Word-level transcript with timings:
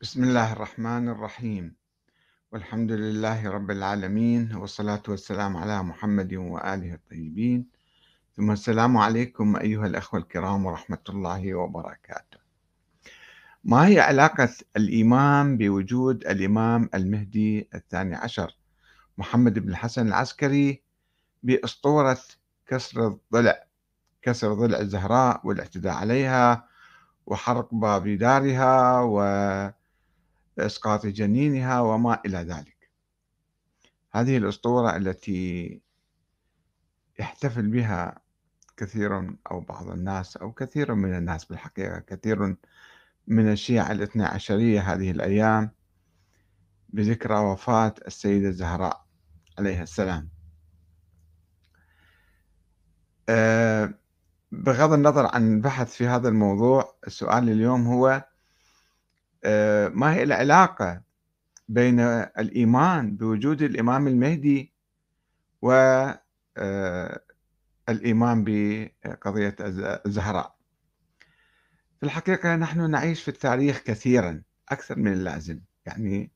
بسم 0.00 0.24
الله 0.24 0.52
الرحمن 0.52 1.08
الرحيم. 1.08 1.76
والحمد 2.52 2.92
لله 2.92 3.50
رب 3.50 3.70
العالمين 3.70 4.54
والصلاة 4.56 5.02
والسلام 5.08 5.56
على 5.56 5.82
محمد 5.82 6.34
وآله 6.34 6.94
الطيبين. 6.94 7.66
ثم 8.36 8.50
السلام 8.50 8.96
عليكم 8.96 9.56
أيها 9.56 9.86
الأخوة 9.86 10.20
الكرام 10.20 10.66
ورحمة 10.66 11.04
الله 11.08 11.54
وبركاته. 11.54 12.38
ما 13.64 13.86
هي 13.86 14.00
علاقة 14.00 14.48
الإيمان 14.76 15.56
بوجود 15.56 16.26
الإمام 16.26 16.90
المهدي 16.94 17.68
الثاني 17.74 18.14
عشر 18.14 18.56
محمد 19.18 19.58
بن 19.58 19.68
الحسن 19.68 20.08
العسكري 20.08 20.82
بأسطورة 21.42 22.20
كسر 22.66 23.06
الضلع 23.06 23.64
كسر 24.22 24.54
ضلع 24.54 24.78
الزهراء 24.78 25.40
والاعتداء 25.44 25.92
عليها 25.92 26.68
وحرق 27.26 27.74
باب 27.74 28.08
دارها 28.08 29.00
و 29.00 29.20
إسقاط 30.58 31.06
جنينها 31.06 31.80
وما 31.80 32.20
إلى 32.26 32.38
ذلك. 32.38 32.90
هذه 34.12 34.36
الأسطورة 34.36 34.96
التي 34.96 35.80
يحتفل 37.18 37.68
بها 37.68 38.20
كثير 38.76 39.36
أو 39.50 39.60
بعض 39.60 39.90
الناس 39.90 40.36
أو 40.36 40.52
كثير 40.52 40.94
من 40.94 41.16
الناس 41.16 41.44
بالحقيقة 41.44 41.98
كثير 41.98 42.56
من 43.26 43.52
الشيعة 43.52 43.92
الاثنى 43.92 44.24
عشرية 44.24 44.80
هذه 44.80 45.10
الأيام 45.10 45.70
بذكرى 46.88 47.38
وفاة 47.38 47.94
السيدة 48.06 48.48
الزهراء 48.48 49.06
عليها 49.58 49.82
السلام. 49.82 50.28
أه 53.28 53.94
بغض 54.52 54.92
النظر 54.92 55.26
عن 55.34 55.54
البحث 55.54 55.92
في 55.92 56.06
هذا 56.06 56.28
الموضوع 56.28 56.94
السؤال 57.06 57.50
اليوم 57.50 57.86
هو 57.86 58.08
آه، 58.08 58.29
ما 59.94 60.14
هي 60.14 60.22
العلاقة 60.22 61.02
بين 61.68 62.00
الإيمان 62.00 63.16
بوجود 63.16 63.62
الإمام 63.62 64.06
المهدي 64.08 64.72
والإيمان 65.62 66.04
آه، 67.88 68.90
بقضية 69.04 69.56
الزهراء. 70.06 70.54
في 72.00 72.06
الحقيقة 72.06 72.56
نحن 72.56 72.90
نعيش 72.90 73.22
في 73.22 73.28
التاريخ 73.28 73.78
كثيرا 73.78 74.42
أكثر 74.68 74.98
من 74.98 75.12
اللازم. 75.12 75.60
يعني 75.86 76.30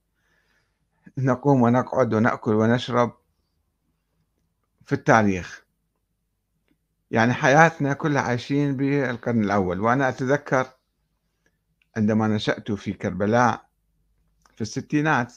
نقوم 1.19 1.63
ونقعد 1.63 2.15
ونأكل 2.15 2.55
ونشرب 2.55 3.13
في 4.85 4.93
التاريخ. 4.93 5.65
يعني 7.11 7.33
حياتنا 7.33 7.93
كلها 7.93 8.23
عايشين 8.23 8.77
بالقرن 8.77 9.45
الأول 9.45 9.81
وأنا 9.81 10.09
أتذكر 10.09 10.67
عندما 11.97 12.29
نشأت 12.29 12.73
في 12.73 12.93
كربلاء 12.93 13.67
في 14.55 14.61
الستينات 14.61 15.33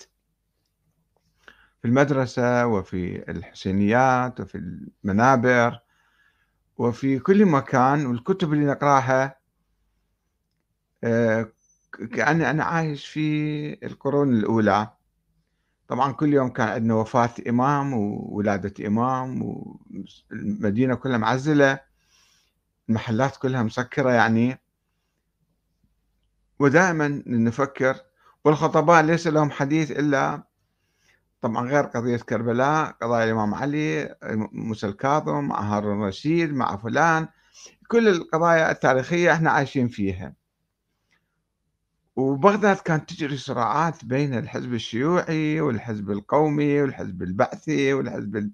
في 1.82 1.88
المدرسة 1.88 2.68
وفي 2.68 3.32
الحسينيات 3.32 4.40
وفي 4.40 4.56
المنابر 5.04 5.80
وفي 6.78 7.20
كل 7.20 7.46
مكان 7.46 8.06
والكتب 8.06 8.54
اللي 8.54 8.66
نقراها 8.66 9.38
آه، 11.04 11.52
كأني 12.14 12.50
أنا 12.50 12.64
عايش 12.64 13.08
في 13.08 13.86
القرون 13.86 14.34
الأولى. 14.34 14.92
طبعا 15.88 16.12
كل 16.12 16.34
يوم 16.34 16.50
كان 16.50 16.68
عندنا 16.68 16.94
وفاة 16.94 17.30
إمام 17.50 17.94
وولادة 17.94 18.88
إمام 18.88 19.42
والمدينة 20.32 20.96
كلها 20.96 21.18
معزلة 21.18 21.80
المحلات 22.90 23.38
كلها 23.38 23.64
مسكرة 23.64 24.12
يعني. 24.12 24.58
ودائما 26.60 27.24
نفكر 27.28 27.96
والخطباء 28.46 29.04
ليس 29.04 29.28
لهم 29.28 29.52
حديث 29.52 29.92
إلا 29.92 30.44
طبعا 31.42 31.68
غير 31.68 31.84
قضية 31.84 32.18
كربلاء 32.18 32.92
قضايا 33.02 33.26
الإمام 33.26 33.54
علي 33.54 34.16
موسى 34.52 34.88
الكاظم 34.88 35.44
مع 35.44 35.60
هارون 35.60 36.02
الرشيد 36.02 36.54
مع 36.54 36.78
فلان. 36.78 37.28
كل 37.88 38.08
القضايا 38.08 38.72
التاريخية 38.72 39.34
إحنا 39.34 39.52
عايشين 39.52 39.88
فيها. 39.88 40.34
وبغداد 42.16 42.76
كانت 42.78 43.10
تجري 43.10 43.38
صراعات 43.38 44.06
بين 44.06 44.34
الحزب 44.34 44.74
الشيوعي 44.74 45.62
والحزب 45.62 46.12
القومي 46.12 46.82
والحزب 46.82 47.24
البعثي 47.24 47.94
والحزب 47.94 48.52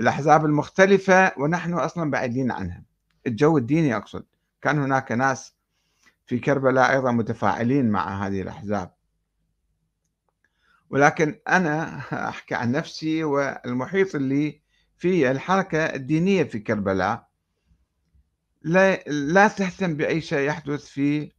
الأحزاب 0.00 0.44
المختلفة 0.44 1.32
ونحن 1.38 1.72
أصلا 1.72 2.10
بعيدين 2.10 2.50
عنها. 2.50 2.82
الجو 3.26 3.58
الديني 3.58 3.96
أقصد. 3.96 4.24
كان 4.62 4.78
هناك 4.78 5.12
ناس 5.12 5.54
في 6.30 6.38
كربلاء 6.38 6.92
أيضا 6.92 7.12
متفاعلين 7.12 7.90
مع 7.90 8.26
هذه 8.26 8.42
الأحزاب. 8.42 8.94
ولكن 10.90 11.40
أنا 11.48 11.98
أحكي 12.28 12.54
عن 12.54 12.72
نفسي 12.72 13.24
والمحيط 13.24 14.14
اللي 14.14 14.62
في 14.96 15.30
الحركة 15.30 15.84
الدينية 15.84 16.44
في 16.44 16.58
كربلاء. 16.58 17.28
لا, 18.62 18.96
لا 19.06 19.48
تهتم 19.48 19.96
بأي 19.96 20.20
شيء 20.20 20.48
يحدث 20.48 20.86
في 20.86 21.32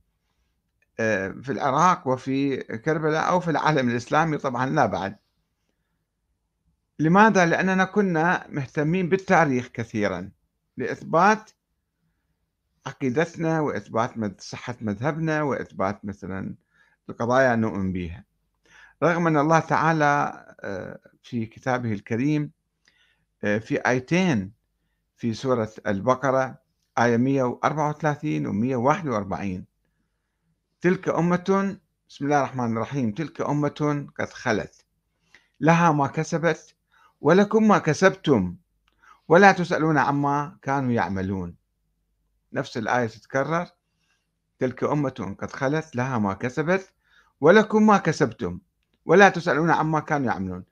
آه، 0.99 1.29
في 1.29 1.51
العراق 1.51 2.07
وفي 2.07 2.57
كربلاء 2.57 3.29
أو 3.29 3.39
في 3.39 3.51
العالم 3.51 3.89
الإسلامي 3.89 4.37
طبعا 4.37 4.69
لا 4.69 4.85
بعد. 4.85 5.17
لماذا؟ 6.99 7.45
لأننا 7.45 7.85
كنا 7.85 8.47
مهتمين 8.49 9.09
بالتاريخ 9.09 9.67
كثيرا 9.67 10.31
لإثبات 10.77 11.51
عقيدتنا 12.87 13.61
وإثبات 13.61 14.41
صحة 14.41 14.75
مذهبنا 14.81 15.41
وإثبات 15.43 16.05
مثلا 16.05 16.55
القضايا 17.09 17.55
نؤمن 17.55 17.93
بها 17.93 18.25
رغم 19.03 19.27
أن 19.27 19.37
الله 19.37 19.59
تعالى 19.59 20.45
آه، 20.59 20.99
في 21.23 21.45
كتابه 21.45 21.93
الكريم 21.93 22.51
آه، 23.43 23.57
في 23.57 23.77
آيتين 23.77 24.51
في 25.17 25.33
سورة 25.33 25.71
البقرة 25.87 26.61
آية 26.97 27.17
134 27.17 28.47
و 28.47 28.51
141 28.51 29.65
تلك 30.81 31.09
أمة 31.09 31.77
بسم 32.09 32.25
الله 32.25 32.37
الرحمن 32.39 32.77
الرحيم 32.77 33.11
تلك 33.11 33.41
أمة 33.41 34.07
قد 34.19 34.29
خلت. 34.29 34.85
لها 35.59 35.91
ما 35.91 36.07
كسبت 36.07 36.75
ولكم 37.21 37.67
ما 37.67 37.77
كسبتم. 37.77 38.55
ولا 39.27 39.51
تسألون 39.51 39.97
عما 39.97 40.57
كانوا 40.61 40.91
يعملون. 40.91 41.55
نفس 42.53 42.77
الآية 42.77 43.07
تتكرر. 43.07 43.67
تلك 44.59 44.83
أمة 44.83 45.35
قد 45.39 45.51
خلت 45.51 45.95
لها 45.95 46.17
ما 46.17 46.33
كسبت 46.33 46.93
ولكم 47.41 47.87
ما 47.87 47.97
كسبتم 47.97 48.59
ولا 49.05 49.29
تسألون 49.29 49.71
عما 49.71 49.99
كانوا 49.99 50.27
يعملون. 50.27 50.63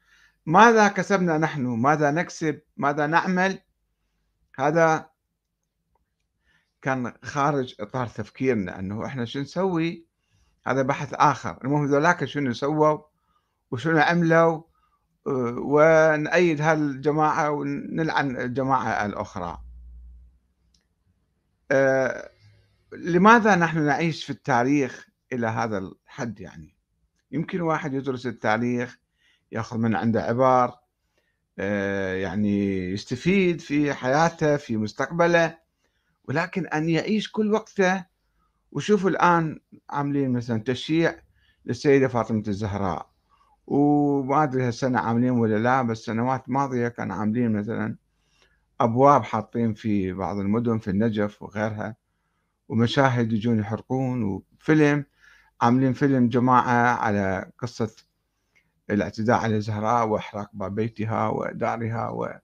ماذا 0.46 0.88
كسبنا 0.88 1.38
نحن؟ 1.38 1.62
ماذا 1.62 2.12
نكسب؟ 2.12 2.62
ماذا 2.78 3.08
نعمل؟ 3.08 3.60
هذا 4.60 5.10
كان 6.82 7.14
خارج 7.24 7.76
إطار 7.80 8.08
تفكيرنا 8.08 8.80
أنه 8.80 9.06
إحنا 9.06 9.26
شو 9.26 9.40
نسوي؟ 9.40 10.06
هذا 10.68 10.82
بحث 10.82 11.14
آخر. 11.14 11.58
المهم 11.64 11.86
ذولاك 11.86 12.26
شنو 12.26 12.54
سووا؟ 12.54 12.98
وشنو 13.72 14.00
عملوا؟ 14.00 14.62
ونأيد 15.58 16.62
هالجماعة 16.62 17.52
ونلعن 17.52 18.38
الجماعة 18.38 19.06
الأخرى. 19.06 19.62
لماذا 22.94 23.56
نحن 23.56 23.86
نعيش 23.86 24.24
في 24.24 24.30
التاريخ 24.30 25.08
إلى 25.34 25.48
هذا 25.48 25.78
الحد 25.78 26.40
يعني؟ 26.40 26.76
يمكن 27.32 27.62
واحد 27.62 27.94
يدرس 27.94 28.26
التاريخ 28.26 28.98
يأخذ 29.52 29.78
من 29.78 29.96
عنده 29.96 30.22
عبر 30.22 30.76
آه، 31.60 32.14
يعني 32.14 32.80
يستفيد 32.92 33.62
في 33.62 33.94
حياته 33.94 34.58
في 34.58 34.78
مستقبله 34.78 35.58
ولكن 36.24 36.68
أن 36.68 36.90
يعيش 36.90 37.32
كل 37.32 37.54
وقته. 37.54 38.06
وشوفوا 38.72 39.10
الآن 39.10 39.60
عاملين 39.90 40.32
مثلا 40.32 40.64
تشييع 40.64 41.16
للسيدة 41.66 42.08
فاطمة 42.08 42.44
الزهراء. 42.48 43.10
وما 43.68 44.44
أدري 44.44 44.64
هالسنة 44.64 45.00
عاملين 45.00 45.32
ولا 45.32 45.56
لا 45.56 45.82
بس 45.82 45.98
سنوات 45.98 46.50
ماضية 46.50 46.88
كانوا 46.88 47.16
عاملين 47.16 47.52
مثلا 47.52 47.96
أبواب 48.82 49.24
حاطين 49.24 49.74
في 49.74 50.14
بعض 50.14 50.38
المدن 50.38 50.78
في 50.78 50.90
النجف 50.90 51.42
وغيرها 51.44 51.96
ومشاهد 52.70 53.34
يجون 53.34 53.60
يحرقون 53.60 54.24
وفيلم 54.24 55.06
عاملين 55.62 55.94
فيلم 55.94 56.30
جماعة 56.30 56.96
على 56.96 57.52
قصة 57.60 57.96
الاعتداء 58.90 59.38
على 59.40 59.62
زهراء 59.62 60.08
وإحراق 60.08 60.50
باب 60.54 60.76
بيتها 60.76 61.28
ودارها 61.28 62.10
و 62.10 62.40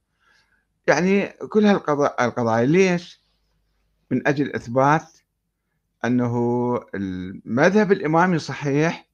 يعني 0.88 1.28
كل 1.28 1.66
هالقضايا 1.66 2.26
القضايا 2.26 2.66
ليش؟ 2.66 3.26
من 4.12 4.28
أجل 4.28 4.56
إثبات 4.56 5.18
أنه 6.06 6.36
المذهب 6.96 7.92
الإمامي 7.92 8.40
صحيح 8.40 9.10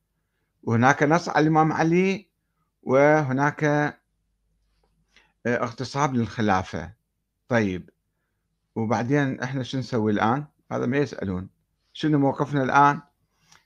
وهناك 0.63 1.03
نص 1.03 1.29
على 1.29 1.44
الإمام 1.44 1.74
علي 1.74 2.29
وهناك 2.83 3.94
اغتصاب 5.47 6.15
للخلافة 6.15 6.94
طيب 7.51 7.89
وبعدين 8.75 9.39
إحنا 9.39 9.63
شو 9.63 9.77
نسوي 9.77 10.12
الآن؟ 10.12 10.45
هذا 10.71 10.86
ما 10.86 10.98
يسألون. 10.98 11.50
شنو 11.94 12.19
موقفنا 12.19 12.63
الآن؟ 12.63 13.01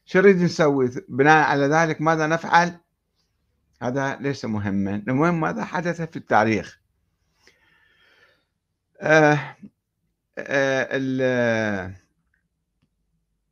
شو 0.05 0.19
نريد 0.19 0.41
نسوي؟ 0.41 0.91
بناء 1.09 1.47
على 1.49 1.65
ذلك 1.67 2.01
ماذا 2.01 2.27
نفعل؟ 2.27 2.79
هذا 3.81 4.15
ليس 4.15 4.45
مهما. 4.45 4.95
المهم 4.95 5.39
ماذا 5.39 5.63
حدث 5.65 6.01
في 6.01 6.15
التاريخ. 6.15 6.79
آه 9.01 9.55
آه 10.37 11.93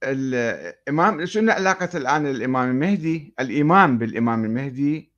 الإمام 0.04 1.26
شنو 1.26 1.52
علاقة 1.52 1.90
الآن 1.98 2.28
الإمام 2.28 2.70
المهدي؟ 2.70 3.34
الإمام 3.40 3.98
بالإمام 3.98 4.46
المهدي. 4.46 5.12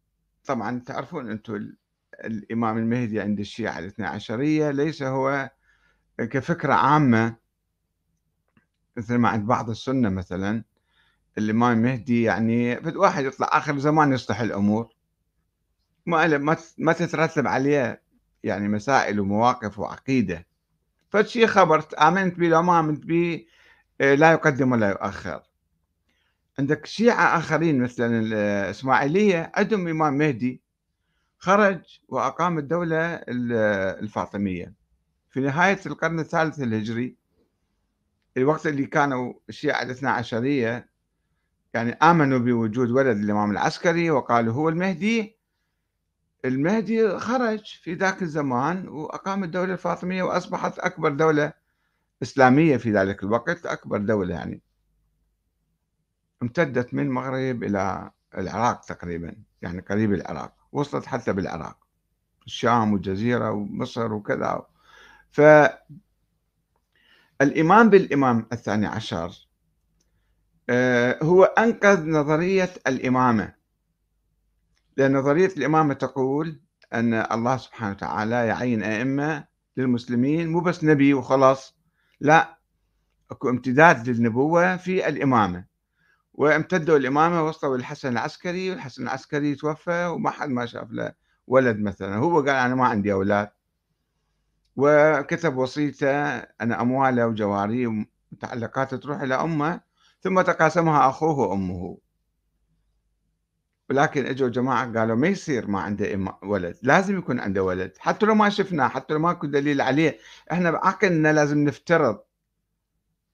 طبعا 0.45 0.79
تعرفون 0.79 1.31
أنتم 1.31 1.73
الإمام 2.23 2.77
المهدي 2.77 3.21
عند 3.21 3.39
الشيعة 3.39 3.79
الاثنى 3.79 4.05
عشرية 4.05 4.71
ليس 4.71 5.03
هو 5.03 5.49
كفكرة 6.17 6.73
عامة 6.73 7.35
مثل 8.97 9.15
ما 9.15 9.29
عند 9.29 9.45
بعض 9.45 9.69
السنة 9.69 10.09
مثلا 10.09 10.63
الإمام 11.37 11.77
المهدي 11.77 12.23
يعني 12.23 12.77
واحد 12.77 13.25
يطلع 13.25 13.49
آخر 13.51 13.79
زمان 13.79 14.13
يصلح 14.13 14.39
الأمور. 14.39 14.95
ما 16.05 16.57
ما 16.77 16.93
تترتب 16.93 17.47
عليه 17.47 18.01
يعني 18.43 18.67
مسائل 18.67 19.19
ومواقف 19.19 19.79
وعقيدة. 19.79 20.47
فشي 21.09 21.47
خبر 21.47 21.83
آمنت 22.01 22.39
به 22.39 22.47
لو 22.47 22.61
ما 22.61 22.79
آمنت 22.79 23.05
به 23.05 23.45
آه، 24.01 24.15
لا 24.15 24.31
يقدم 24.31 24.71
ولا 24.71 24.89
يؤخر. 24.89 25.41
عندك 26.59 26.85
شيعة 26.85 27.37
آخرين 27.37 27.83
مثلا 27.83 28.19
الإسماعيلية 28.19 29.51
عندهم 29.55 29.87
إمام 29.87 30.13
مهدي 30.17 30.64
خرج 31.37 31.99
وأقام 32.07 32.57
الدولة 32.57 33.15
الفاطمية. 33.99 34.73
في 35.29 35.39
نهاية 35.39 35.79
القرن 35.85 36.19
الثالث 36.19 36.59
الهجري 36.59 37.15
الوقت 38.37 38.67
اللي 38.67 38.85
كانوا 38.85 39.33
الشيعة 39.49 39.81
الاثنى 39.81 40.09
عشرية 40.09 40.89
يعني 41.73 41.91
آمنوا 41.91 42.39
بوجود 42.39 42.89
ولد 42.89 43.17
الإمام 43.17 43.51
العسكري 43.51 44.11
وقالوا 44.11 44.53
هو 44.53 44.69
المهدي. 44.69 45.37
المهدي 46.45 47.19
خرج 47.19 47.65
في 47.65 47.93
ذاك 47.93 48.21
الزمان 48.21 48.87
وأقام 48.87 49.43
الدولة 49.43 49.73
الفاطمية 49.73 50.23
وأصبحت 50.23 50.79
أكبر 50.79 51.09
دولة 51.09 51.53
إسلامية 52.23 52.77
في 52.77 52.91
ذلك 52.91 53.23
الوقت 53.23 53.65
أكبر 53.65 53.97
دولة 53.97 54.35
يعني. 54.35 54.61
امتدت 56.43 56.93
من 56.93 57.03
المغرب 57.03 57.63
إلى 57.63 58.11
العراق 58.37 58.81
تقريبا 58.81 59.35
يعني 59.61 59.81
قريب 59.81 60.13
العراق. 60.13 60.53
وصلت 60.75 61.05
حتى 61.05 61.33
بالعراق 61.33 61.77
الشام 62.45 62.93
والجزيرة 62.93 63.51
ومصر 63.51 64.13
وكذا. 64.13 64.65
فالإمام 65.31 65.79
بالإمام 67.89 68.47
الثاني 68.53 68.85
عشر 68.85 69.47
آه، 70.69 71.19
هو 71.23 71.43
أنقذ 71.43 72.09
نظرية 72.09 72.69
الإمامة. 72.87 73.53
لأن 74.97 75.17
نظرية 75.17 75.47
الإمامة 75.57 75.93
تقول 75.93 76.61
أن 76.93 77.13
الله 77.13 77.57
سبحانه 77.57 77.91
وتعالى 77.91 78.47
يعين 78.47 78.83
أئمة 78.83 79.45
للمسلمين 79.77 80.49
مو 80.49 80.59
بس 80.59 80.83
نبي 80.83 81.13
وخلاص 81.13 81.75
لا 82.19 82.59
أكو 83.31 83.49
امتداد 83.49 84.09
للنبوة 84.09 84.77
في 84.77 85.07
الإمامة. 85.07 85.65
وامتدوا 86.37 86.97
الإمامة 86.97 87.43
وصلوا 87.43 87.77
للحسن 87.77 88.11
العسكري 88.11 88.69
والحسن 88.69 89.03
العسكري 89.03 89.55
توفى 89.55 90.05
وما 90.05 90.29
حد 90.29 90.49
ما 90.49 90.65
شاف 90.65 90.91
له 90.91 91.13
ولد 91.47 91.79
مثلا. 91.79 92.15
هو 92.15 92.39
قال 92.39 92.49
أنا 92.49 92.75
ما 92.75 92.85
عندي 92.85 93.13
أولاد. 93.13 93.49
وكتب 94.75 95.57
وصيته 95.57 96.37
أن 96.37 96.71
أمواله 96.71 97.27
وجواريه 97.27 97.87
ومتعلقاته 97.87 98.97
تروح 98.97 99.21
إلى 99.21 99.35
أمه 99.35 99.81
ثم 100.21 100.41
تقاسمها 100.41 101.09
أخوه 101.09 101.39
وأمه. 101.39 101.97
ولكن 103.89 104.25
إجوا 104.25 104.49
جماعة 104.49 104.99
قالوا 104.99 105.15
ما 105.15 105.27
يصير 105.27 105.67
ما 105.67 105.79
عنده 105.79 106.35
ولد 106.43 106.77
لازم 106.81 107.17
يكون 107.17 107.39
عنده 107.39 107.63
ولد. 107.63 107.93
حتى 107.99 108.25
لو 108.25 108.35
ما 108.35 108.49
شفناه 108.49 108.87
حتى 108.87 109.13
لو 109.13 109.19
ماكو 109.19 109.47
دليل 109.47 109.81
عليه 109.81 110.17
إحنا 110.51 110.71
بعقلنا 110.71 111.33
لازم 111.33 111.57
نفترض 111.57 112.19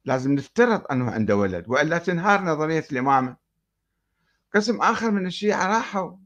لازم 0.06 0.32
نفترض 0.32 0.82
أنه 0.92 1.12
عنده 1.12 1.36
ولد 1.36 1.66
والا 1.68 1.98
تنهار 1.98 2.42
نظرية 2.42 2.86
الإمامة. 2.92 3.36
قسم 4.56 4.82
آخر 4.82 5.12
من 5.12 5.26
الشيعة 5.26 5.68
راحوا. 5.68 6.18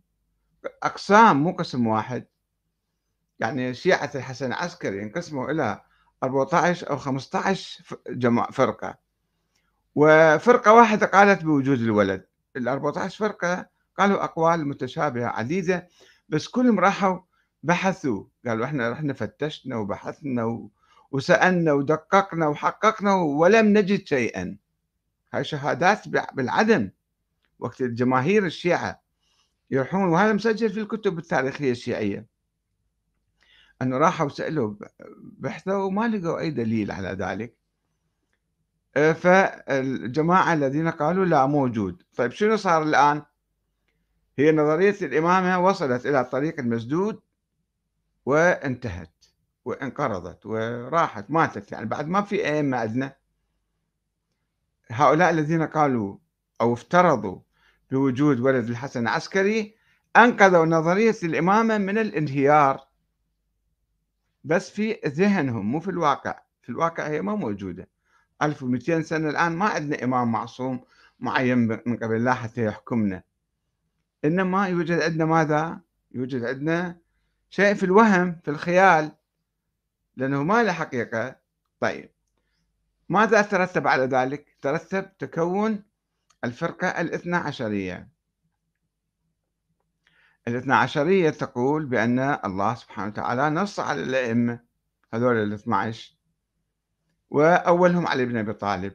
أقسام 0.83 1.43
مو 1.43 1.51
قسم 1.51 1.87
واحد. 1.87 2.25
يعني 3.39 3.73
شيعه 3.73 4.11
الحسن 4.15 4.45
العسكري 4.45 5.03
انقسموا 5.03 5.51
إلى 5.51 5.81
14 6.23 6.89
أو 6.89 6.97
15 6.97 7.83
جماعة 8.09 8.51
فرقة. 8.51 8.97
وفرقة 9.95 10.73
واحدة 10.73 11.05
قالت 11.05 11.43
بوجود 11.43 11.79
الولد. 11.79 12.25
ال 12.57 12.67
14 12.67 13.17
فرقة 13.17 13.69
قالوا 13.97 14.23
أقوال 14.23 14.67
متشابهة 14.67 15.27
عديدة 15.27 15.87
بس 16.29 16.47
كلهم 16.47 16.79
راحوا 16.79 17.19
بحثوا. 17.63 18.23
قالوا 18.47 18.65
إحنا 18.65 18.89
رحنا 18.89 19.13
فتشنا 19.13 19.75
وبحثنا 19.75 20.69
وسألنا 21.15 21.73
ودققنا 21.73 22.47
وحققنا 22.47 23.15
ولم 23.15 23.77
نجد 23.77 24.07
شيئا. 24.07 24.57
هاي 25.33 25.43
شهادات 25.43 26.07
بالعدم. 26.07 26.91
وقت 27.59 27.81
الجماهير 27.81 28.45
الشيعة 28.45 29.01
يروحون 29.71 30.09
وهذا 30.09 30.33
مسجل 30.33 30.69
في 30.69 30.79
الكتب 30.79 31.17
التاريخية 31.17 31.71
الشيعية. 31.71 32.25
أنه 33.81 33.97
راحوا 33.97 34.29
سألوا 34.29 34.75
بحثوا 35.19 35.83
وما 35.83 36.07
لقوا 36.07 36.39
أي 36.39 36.51
دليل 36.51 36.91
على 36.91 37.09
ذلك. 37.09 37.57
آه، 38.97 39.13
فالجماعة 39.13 40.53
الذين 40.53 40.89
قالوا 40.89 41.25
لا 41.25 41.45
موجود. 41.45 42.03
طيب 42.15 42.31
شنو 42.31 42.55
صار 42.55 42.83
الآن؟ 42.83 43.21
هي 44.39 44.51
نظرية 44.51 44.95
الإمامة 45.01 45.65
وصلت 45.65 46.05
إلى 46.05 46.21
الطريق 46.21 46.59
المسدود 46.59 47.21
وانتهت. 48.25 49.14
وانقرضت 49.65 50.45
وراحت 50.45 51.25
ماتت. 51.31 51.71
يعني 51.71 51.85
بعد 51.85 52.07
ما 52.07 52.21
في 52.21 52.47
أئمة 52.47 52.77
عندنا 52.77 53.15
هؤلاء 54.89 55.29
الذين 55.29 55.63
قالوا 55.63 56.17
أو 56.61 56.73
افترضوا 56.73 57.39
بوجود 57.91 58.39
ولد 58.39 58.69
الحسن 58.69 59.01
العسكري 59.01 59.75
أنقذوا 60.17 60.65
نظرية 60.65 61.15
الإمامة 61.23 61.77
من 61.77 61.97
الانهيار. 61.97 62.87
بس 64.43 64.69
في 64.69 64.99
ذهنهم 65.05 65.71
مو 65.71 65.79
في 65.79 65.87
الواقع. 65.87 66.39
في 66.61 66.69
الواقع 66.69 67.07
هي 67.07 67.21
ما 67.21 67.35
موجودة. 67.35 67.89
1200 68.41 69.01
سنة 69.01 69.29
الآن 69.29 69.51
ما 69.51 69.65
عندنا 69.65 70.03
إمام 70.03 70.31
معصوم 70.31 70.83
معين 71.19 71.57
من 71.57 71.97
قبل 71.97 72.15
الله 72.15 72.33
حتى 72.33 72.65
يحكمنا. 72.65 73.23
إنما 74.25 74.67
يوجد 74.67 74.99
عندنا 74.99 75.25
ماذا؟ 75.25 75.81
يوجد 76.11 76.43
عندنا 76.43 76.97
شيء 77.49 77.73
في 77.73 77.83
الوهم 77.83 78.39
في 78.43 78.51
الخيال. 78.51 79.11
لأنه 80.17 80.43
ما 80.43 80.63
له 80.63 80.71
حقيقة. 80.71 81.35
طيب. 81.79 82.09
ماذا 83.09 83.41
ترتب 83.41 83.87
على 83.87 84.03
ذلك؟ 84.03 84.57
ترتب 84.61 85.17
تكون 85.17 85.83
الفرقة 86.43 86.87
الاثنى 86.87 87.35
عشرية 87.35 88.09
الاثنى 90.47 90.73
عشرية 90.73 91.29
تقول 91.29 91.85
بأن 91.85 92.19
الله 92.19 92.75
سبحانه 92.75 93.07
وتعالى 93.07 93.49
نص 93.49 93.79
على 93.79 94.03
الأئمة 94.03 94.59
هذول 95.13 95.35
ال 95.35 95.53
12 95.53 96.17
وأولهم 97.29 98.07
علي 98.07 98.25
بن 98.25 98.37
أبي 98.37 98.53
طالب. 98.53 98.93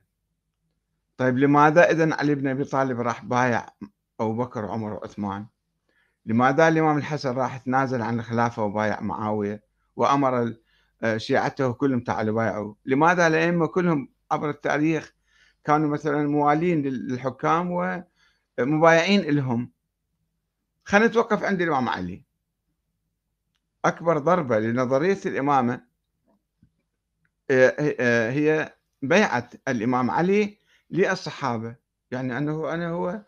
طيب 1.16 1.38
لماذا 1.38 1.90
إذا 1.90 2.14
علي 2.14 2.34
بن 2.34 2.48
أبي 2.48 2.64
طالب 2.64 3.00
راح 3.00 3.24
بايع 3.24 3.66
أبو 4.20 4.32
بكر 4.32 4.64
وعمر 4.64 4.92
وعثمان؟ 4.92 5.46
لماذا 6.26 6.68
الإمام 6.68 6.98
الحسن 6.98 7.34
راح 7.34 7.56
تنازل 7.56 8.02
عن 8.02 8.18
الخلافة 8.18 8.64
وبايع 8.64 9.00
معاوية؟ 9.00 9.64
وأمر 9.96 10.54
شيعته 11.16 11.72
كلهم 11.72 12.00
تعالوا 12.00 12.34
بايعوا. 12.34 12.74
لماذا؟ 12.84 13.26
الأئمة 13.26 13.66
كلهم 13.66 14.08
عبر 14.30 14.50
التاريخ 14.50 15.14
كانوا 15.64 15.88
مثلا 15.88 16.28
موالين 16.28 16.82
للحكام 16.82 17.70
ومبايعين 18.58 19.20
لهم. 19.20 19.70
خلينا 20.84 21.06
نتوقف 21.06 21.44
عند 21.44 21.60
الإمام 21.60 21.88
علي. 21.88 22.24
أكبر 23.84 24.18
ضربة 24.18 24.58
لنظرية 24.58 25.18
الإمامة 25.26 25.84
آه، 27.50 27.74
آه، 28.00 28.30
هي 28.30 28.74
بيعة 29.02 29.50
الإمام 29.68 30.10
علي 30.10 30.58
للصحابة. 30.90 31.76
يعني 32.10 32.38
أنه 32.38 32.74
أنا 32.74 32.90
هو 32.90 33.22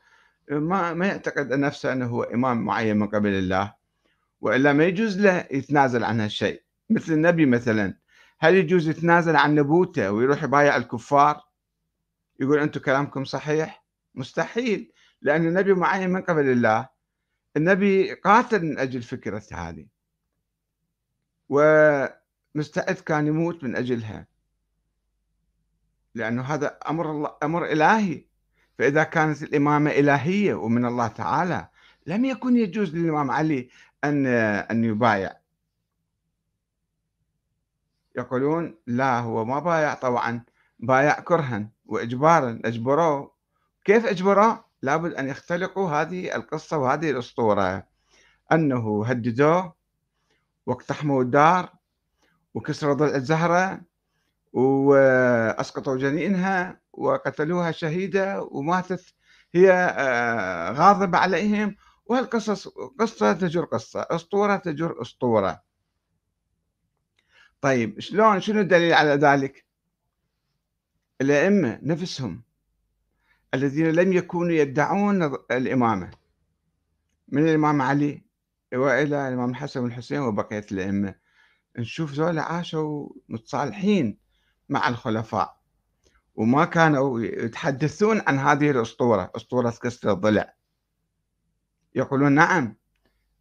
ما 0.51 0.95
ما 0.95 1.07
يعتقد 1.07 1.53
نفسه 1.53 1.93
أنه 1.93 2.07
هو 2.07 2.23
إمام 2.23 2.65
معين 2.65 2.97
من 2.97 3.09
قبل 3.09 3.31
الله 3.31 3.75
وإلا 4.41 4.73
ما 4.73 4.85
يجوز 4.85 5.21
له 5.21 5.47
يتنازل 5.51 6.05
عن 6.05 6.21
هالشيء. 6.21 6.62
مثل 6.95 7.13
النبي 7.13 7.47
مثلا. 7.47 7.95
هل 8.41 8.55
يجوز 8.55 8.89
يتنازل 8.89 9.37
عن 9.37 9.55
نبوته 9.55 10.13
ويروح 10.13 10.43
يبايع 10.43 10.77
الكفار؟ 10.77 11.41
يقول 12.41 12.59
أنتم 12.59 12.81
كلامكم 12.81 13.25
صحيح؟ 13.25 13.85
مستحيل 14.15 14.93
لأن 15.23 15.47
النبي 15.47 15.75
معين 15.75 16.11
من 16.11 16.23
قبل 16.23 16.51
الله. 16.51 16.89
النبي 17.57 18.15
قاتل 18.15 18.65
من 18.65 18.79
أجل 18.79 19.03
فكرة 19.03 19.43
هذه. 19.53 19.87
ومستعد 21.49 22.95
كان 22.95 23.27
يموت 23.27 23.65
من 23.65 23.77
أجلها. 23.77 24.27
لأنه 26.15 26.43
هذا 26.43 26.79
أمر 26.89 27.11
الله 27.11 27.37
أمر 27.43 27.65
إلهي. 27.65 28.25
فإذا 28.79 29.05
كانت 29.05 29.43
الإمامة 29.43 29.91
إلهية 29.91 30.55
ومن 30.55 30.85
الله 30.85 31.09
تعالى 31.09 31.69
لم 32.07 32.25
يكن 32.25 32.57
يجوز 32.57 32.97
للإمام 32.97 33.31
علي 33.31 33.69
أن 34.05 34.27
أن 34.27 34.85
يبايع. 34.85 35.42
يقولون 38.17 38.79
لا 38.87 39.19
هو 39.21 39.45
ما 39.45 39.59
بايع 39.59 39.95
طبعا 39.95 40.45
بايع 40.79 41.21
كرها 41.21 41.69
وإجبارا 41.87 42.61
أجبروه. 42.65 43.33
كيف 43.85 44.07
أجبروه؟ 44.07 44.65
لابد 44.83 45.15
أن 45.15 45.29
يختلقوا 45.29 45.91
هذه 45.91 46.37
القصة 46.37 46.79
وهذه 46.79 47.11
الأسطورة. 47.11 47.87
أنه 48.53 49.05
هددوه 49.07 49.75
واقتحموا 50.67 51.23
الدار 51.23 51.69
وكسروا 52.55 52.95
ضلع 52.95 53.17
الزهرة 53.17 53.81
وأسقطوا 54.53 55.97
جنينها 55.97 56.81
وقتلوها 56.93 57.71
شهيدة 57.71 58.43
وماتت 58.43 59.15
هي 59.55 59.73
آه، 59.73 60.73
غاضبة 60.73 61.19
عليهم. 61.19 61.77
وهالقصص 62.07 62.69
قصة 63.01 63.33
تجر 63.33 63.65
قصة 63.65 64.07
أسطورة 64.11 64.57
تجر 64.57 65.03
أسطورة. 65.03 65.63
طيب 67.63 68.01
شلون 68.01 68.41
شنو 68.41 68.61
الدليل 68.61 68.93
على 68.93 69.11
ذلك؟ 69.11 69.65
الأئمة 71.21 71.79
نفسهم 71.83 72.43
الذين 73.55 73.87
لم 73.87 74.13
يكونوا 74.13 74.53
يدعون 74.53 75.23
الإمامة. 75.51 76.11
من 77.29 77.49
الإمام 77.49 77.83
علي 77.83 78.23
وإلى 78.75 79.29
الإمام 79.29 79.51
الحسن 79.51 79.81
والحسين 79.81 80.19
وبقية 80.19 80.67
الأئمة. 80.73 81.15
نشوف 81.79 82.13
ذولا 82.13 82.43
عاشوا 82.43 83.09
متصالحين 83.29 84.19
مع 84.69 84.89
الخلفاء. 84.89 85.61
وما 86.35 86.65
كانوا 86.65 87.21
يتحدثون 87.21 88.23
عن 88.27 88.39
هذه 88.39 88.71
الأسطورة 88.71 89.33
أسطورة 89.37 89.71
كسر 89.71 90.13
الضلع. 90.13 90.55
يقولون 91.95 92.33
نعم 92.33 92.77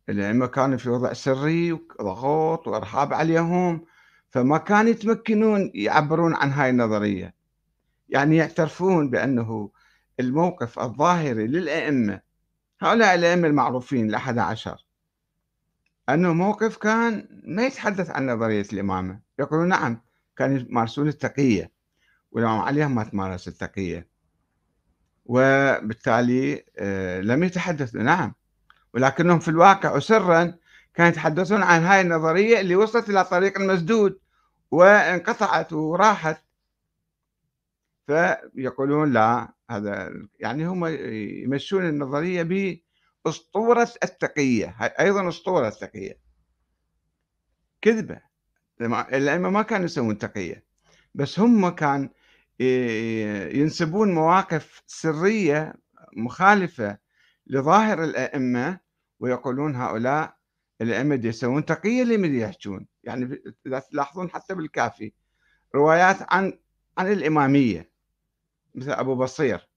الأئمة 0.10 0.48
كانوا 0.48 0.78
في 0.78 0.90
وضع 0.90 1.14
سري 1.14 1.72
وضغوط 1.72 2.68
وإرهاب 2.68 3.14
عليهم 3.14 3.86
فما 4.32 4.58
كانوا 4.58 4.92
يتمكنون 4.92 5.72
يعبرون 5.76 6.36
عن 6.36 6.52
هاي 6.52 6.70
النظرية. 6.70 7.34
يعني 8.10 8.38
يعترفون 8.38 9.10
بأنه 9.10 9.72
الموقف 10.20 10.80
الظاهري 10.80 11.48
للأئمة 11.48 12.22
هؤلاء 12.82 13.16
الأئمة 13.16 13.48
المعروفين 13.48 14.10
الأحد 14.10 14.38
عشر 14.38 14.86
أنه 16.10 16.34
موقف 16.34 16.78
كان 16.78 17.28
ما 17.44 17.66
يتحدث 17.66 18.10
عن 18.10 18.30
نظرية 18.30 18.66
الإمامة. 18.74 19.20
يقولون 19.40 19.68
نعم 19.68 20.02
كانوا 20.38 20.58
يمارسون 20.58 21.08
التقية 21.08 21.72
والإمام 22.32 22.60
علي 22.60 22.88
ما 22.88 23.04
تمارس 23.04 23.48
التقية. 23.48 24.08
وبالتالي 25.26 26.66
آه، 26.78 27.22
لم 27.22 27.44
يتحدثوا 27.44 28.02
نعم. 28.02 28.34
ولكنهم 28.94 29.40
في 29.40 29.48
الواقع 29.48 29.96
وسرا 29.96 30.54
كانوا 30.94 31.12
يتحدثون 31.12 31.64
عن 31.64 31.82
هاي 31.84 32.02
النظرية 32.02 32.60
اللي 32.60 32.76
وصلت 32.76 33.10
إلى 33.10 33.26
طريق 33.26 33.60
المسدود 33.62 34.20
وانقطعت 34.72 35.74
وراحت. 35.74 36.44
فيقولون 38.08 39.14
لا 39.14 39.54
هذا 39.70 40.14
يعني 40.40 40.68
هم 40.68 40.86
يمشون 41.46 41.86
النظرية 41.90 42.44
بأسطورة 43.26 43.90
التقية 44.04 44.76
أيضا 45.00 45.30
أسطورة 45.30 45.68
التقية. 45.68 46.20
كذبة 47.82 48.22
الأئمة 48.82 49.50
ما 49.50 49.62
كانوا 49.62 49.86
يسوون 49.86 50.18
تقية 50.18 50.66
بس 51.16 51.40
هم 51.40 51.70
كان 51.70 52.10
ينسبون 53.54 54.14
مواقف 54.14 54.84
سرية 54.88 55.74
مخالفة 56.18 56.98
لظاهر 57.48 58.04
الأئمة 58.04 58.80
ويقولون 59.20 59.76
هؤلاء 59.76 60.41
الأئمة 60.82 61.22
يسوون 61.24 61.66
تقية 61.66 62.04
اللي 62.04 62.40
يحجون. 62.40 62.88
يعني 63.04 63.42
إذا 63.68 63.80
تلاحظون 63.80 64.30
حتى 64.30 64.56
بالكافي 64.56 65.12
روايات 65.76 66.18
عن 66.34 66.60
عن 66.98 67.12
الإمامية. 67.12 67.92
مثل 68.76 68.92
أبو 68.92 69.16
بصير. 69.16 69.70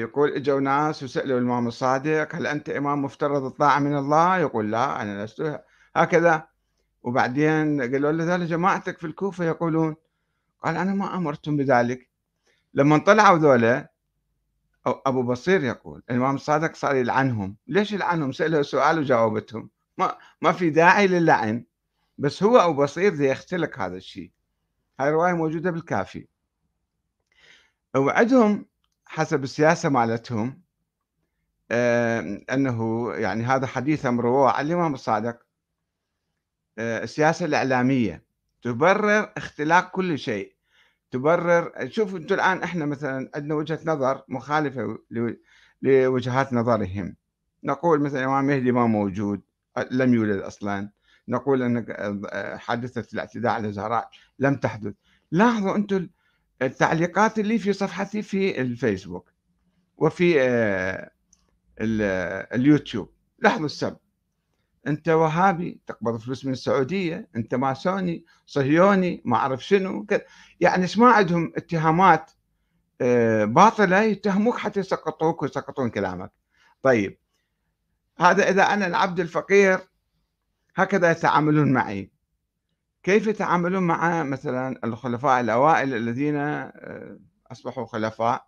يقول 0.00 0.30
إجوا 0.30 0.60
ناس 0.60 1.02
وسألوا 1.02 1.38
الإمام 1.38 1.66
الصادق 1.66 2.34
هل 2.34 2.46
أنت 2.46 2.68
إمام 2.68 3.02
مفترض 3.02 3.44
الطاعة 3.44 3.78
من 3.78 3.96
الله؟ 3.96 4.38
يقول 4.38 4.70
لا 4.70 5.02
أنا 5.02 5.24
لست. 5.24 5.60
هكذا. 5.96 6.48
وبعدين 7.02 7.80
قالوا 7.80 8.12
له 8.12 8.24
ذلك 8.24 8.48
جماعتك 8.48 8.98
في 8.98 9.06
الكوفة 9.06 9.44
يقولون. 9.44 9.96
قال 10.62 10.76
أنا 10.76 10.94
ما 10.94 11.16
أمرتم 11.16 11.56
بذلك. 11.56 12.10
لما 12.74 12.98
طلعوا 12.98 13.38
ذولا 13.38 13.89
أبو 14.86 15.22
بصير 15.22 15.64
يقول 15.64 16.02
الإمام 16.10 16.34
الصادق 16.34 16.74
صار 16.74 16.96
يلعنهم 16.96 17.56
ليش 17.66 17.92
يلعنهم 17.92 18.32
سأله 18.32 18.62
سؤال 18.62 18.98
وجاوبتهم. 18.98 19.70
ما, 19.98 20.18
ما 20.42 20.52
في 20.52 20.70
داعي 20.70 21.06
للعن. 21.06 21.64
بس 22.18 22.42
هو 22.42 22.58
أبو 22.58 22.82
بصير 22.82 23.20
يختلق 23.20 23.78
هذا 23.78 23.96
الشيء. 23.96 24.30
هاي 25.00 25.08
الرواية 25.08 25.32
موجودة 25.32 25.70
بالكافي. 25.70 26.26
وعدهم 27.96 28.66
حسب 29.04 29.44
السياسة 29.44 29.88
مالتهم 29.88 30.62
أنه 32.52 33.10
يعني 33.14 33.44
هذا 33.44 33.66
حديث 33.66 34.06
رواه 34.06 34.50
عن 34.50 34.66
الإمام 34.66 34.94
الصادق. 34.94 35.38
آه، 36.78 37.02
السياسة 37.02 37.44
الإعلامية 37.46 38.24
تبرر 38.62 39.32
اختلاق 39.36 39.90
كل 39.90 40.18
شيء. 40.18 40.59
تبرر. 41.10 41.88
شوفوا 41.88 42.18
أنتم 42.18 42.34
الآن 42.34 42.62
إحنا 42.62 42.86
مثلا 42.86 43.30
عندنا 43.34 43.54
وجهة 43.54 43.80
نظر 43.86 44.22
مخالفة 44.28 44.98
لوجهات 45.82 46.52
نظرهم. 46.52 47.16
نقول 47.64 48.00
مثلا 48.00 48.20
الامام 48.20 48.44
مهدي 48.44 48.72
ما 48.72 48.86
موجود؟ 48.86 49.40
لم 49.90 50.14
يولد 50.14 50.40
أصلا. 50.40 50.90
نقول 51.28 51.62
أن 51.62 51.86
حادثة 52.58 53.06
الاعتداء 53.12 53.52
على 53.52 53.68
الزهراء 53.68 54.10
لم 54.38 54.54
تحدث. 54.56 54.94
لاحظوا 55.30 55.76
أنتم 55.76 56.08
التعليقات 56.62 57.38
اللي 57.38 57.58
في 57.58 57.72
صفحتي 57.72 58.22
في 58.22 58.60
الفيسبوك 58.60 59.32
وفي 59.96 60.34
آه، 60.40 61.10
اليوتيوب. 62.54 63.10
لاحظوا 63.38 63.66
السبب. 63.66 63.96
انت 64.86 65.08
وهابي 65.08 65.80
تقبض 65.86 66.16
فلوس 66.16 66.46
من 66.46 66.52
السعودية 66.52 67.28
انت 67.36 67.54
ماسوني 67.54 68.24
صهيوني 68.46 69.22
ما 69.24 69.36
اعرف 69.36 69.66
شنو 69.66 70.06
يعني 70.60 70.86
ما 70.96 71.12
عندهم 71.12 71.52
اتهامات 71.56 72.30
آه، 73.00 73.44
باطلة 73.44 74.00
يتهموك 74.00 74.56
حتى 74.56 74.80
يسقطوك 74.80 75.42
ويسقطون 75.42 75.90
كلامك. 75.90 76.32
طيب 76.82 77.18
هذا 78.18 78.50
إذا 78.50 78.62
أنا 78.62 78.86
العبد 78.86 79.20
الفقير 79.20 79.78
هكذا 80.76 81.10
يتعاملون 81.10 81.72
معي. 81.72 82.12
كيف 83.02 83.26
يتعاملون 83.26 83.82
مع 83.82 84.22
مثلا 84.22 84.80
الخلفاء 84.84 85.40
الأوائل 85.40 85.94
الذين 85.94 86.36
آه، 86.36 87.18
أصبحوا 87.52 87.86
خلفاء؟ 87.86 88.46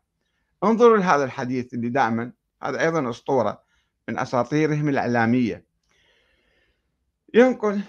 انظروا 0.64 0.96
لهذا 0.96 1.24
الحديث 1.24 1.74
اللي 1.74 1.88
دائما 1.88 2.32
هذا 2.62 2.80
أيضا 2.80 3.10
أسطورة 3.10 3.62
من 4.08 4.18
أساطيرهم 4.18 4.88
الإعلامية. 4.88 5.71
ينقل 7.34 7.80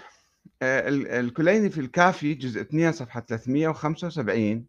آه، 0.62 0.88
الكليني 1.20 1.70
في 1.70 1.80
الكافي 1.80 2.34
جزء 2.34 2.60
2 2.60 2.92
صفحة 2.92 3.20
375 3.20 4.66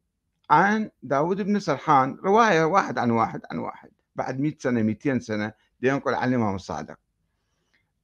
عن 0.50 0.90
داود 1.04 1.42
بن 1.42 1.60
سرحان 1.60 2.18
رواية 2.24 2.64
واحد 2.64 2.98
عن 2.98 3.12
واحد 3.12 3.42
عن 3.52 3.58
واحد 3.58 3.90
بعد 4.16 4.40
100 4.40 4.54
سنة 4.60 4.82
200 4.82 5.20
سنة 5.20 5.54
ينقل 5.82 6.14
عن 6.14 6.30
الإمام 6.30 6.56
الصادق. 6.56 6.98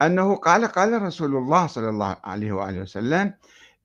أنه 0.02 0.36
قال 0.36 0.66
قال 0.66 1.02
رسول 1.02 1.36
الله 1.36 1.68
صلى 1.68 1.90
الله 1.90 2.18
عليه 2.24 2.52
وآله 2.52 2.82
وسلم 2.82 3.34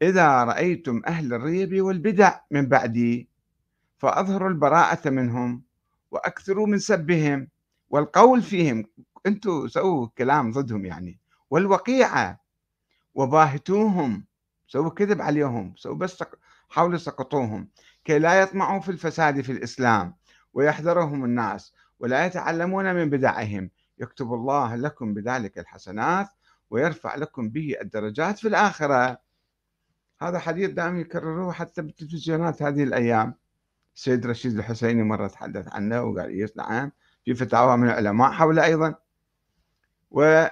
إذا 0.02 0.44
رأيتم 0.44 1.02
أهل 1.06 1.34
الريب 1.34 1.80
والبدع 1.80 2.40
من 2.50 2.68
بعدي 2.68 3.28
فأظهروا 3.98 4.48
البراءة 4.48 5.10
منهم 5.10 5.62
وأكثروا 6.10 6.66
من 6.66 6.78
سبهم 6.78 7.48
والقول 7.90 8.42
فيهم 8.42 8.84
أنتم 9.26 9.68
سووا 9.68 10.08
كلام 10.18 10.50
ضدهم 10.52 10.86
يعني 10.86 11.18
والوقيعة 11.50 12.45
وباهتوهم 13.16 14.24
سووا 14.68 14.90
كذب 14.90 15.22
عليهم 15.22 15.74
سووا 15.76 15.94
بس 15.94 16.24
حاولوا 16.68 16.98
سقطوهم 16.98 17.68
كي 18.04 18.18
لا 18.18 18.40
يطمعوا 18.40 18.80
في 18.80 18.88
الفساد 18.88 19.40
في 19.40 19.52
الإسلام 19.52 20.14
ويحذرهم 20.54 21.24
الناس 21.24 21.74
ولا 21.98 22.26
يتعلمون 22.26 22.94
من 22.94 23.10
بدعهم 23.10 23.70
يكتب 23.98 24.32
الله 24.32 24.76
لكم 24.76 25.14
بذلك 25.14 25.58
الحسنات 25.58 26.28
ويرفع 26.70 27.14
لكم 27.14 27.48
به 27.48 27.76
الدرجات 27.80 28.38
في 28.38 28.48
الآخرة. 28.48 29.18
هذا 30.20 30.38
حديث 30.38 30.70
دائما 30.70 31.00
يكرروه 31.00 31.52
حتى 31.52 31.82
بالتلفزيونات 31.82 32.62
هذه 32.62 32.82
الأيام. 32.82 33.34
السيد 33.94 34.26
رشيد 34.26 34.58
الحسيني 34.58 35.02
مرة 35.02 35.26
تحدث 35.26 35.74
عنه 35.74 36.02
وقال 36.02 36.40
يس 36.40 36.56
نعم 36.56 36.92
في 37.24 37.34
فتاوى 37.34 37.76
من 37.76 37.88
العلماء 37.88 38.30
حوله 38.30 38.64
أيضا. 38.64 38.94
و 40.10 40.46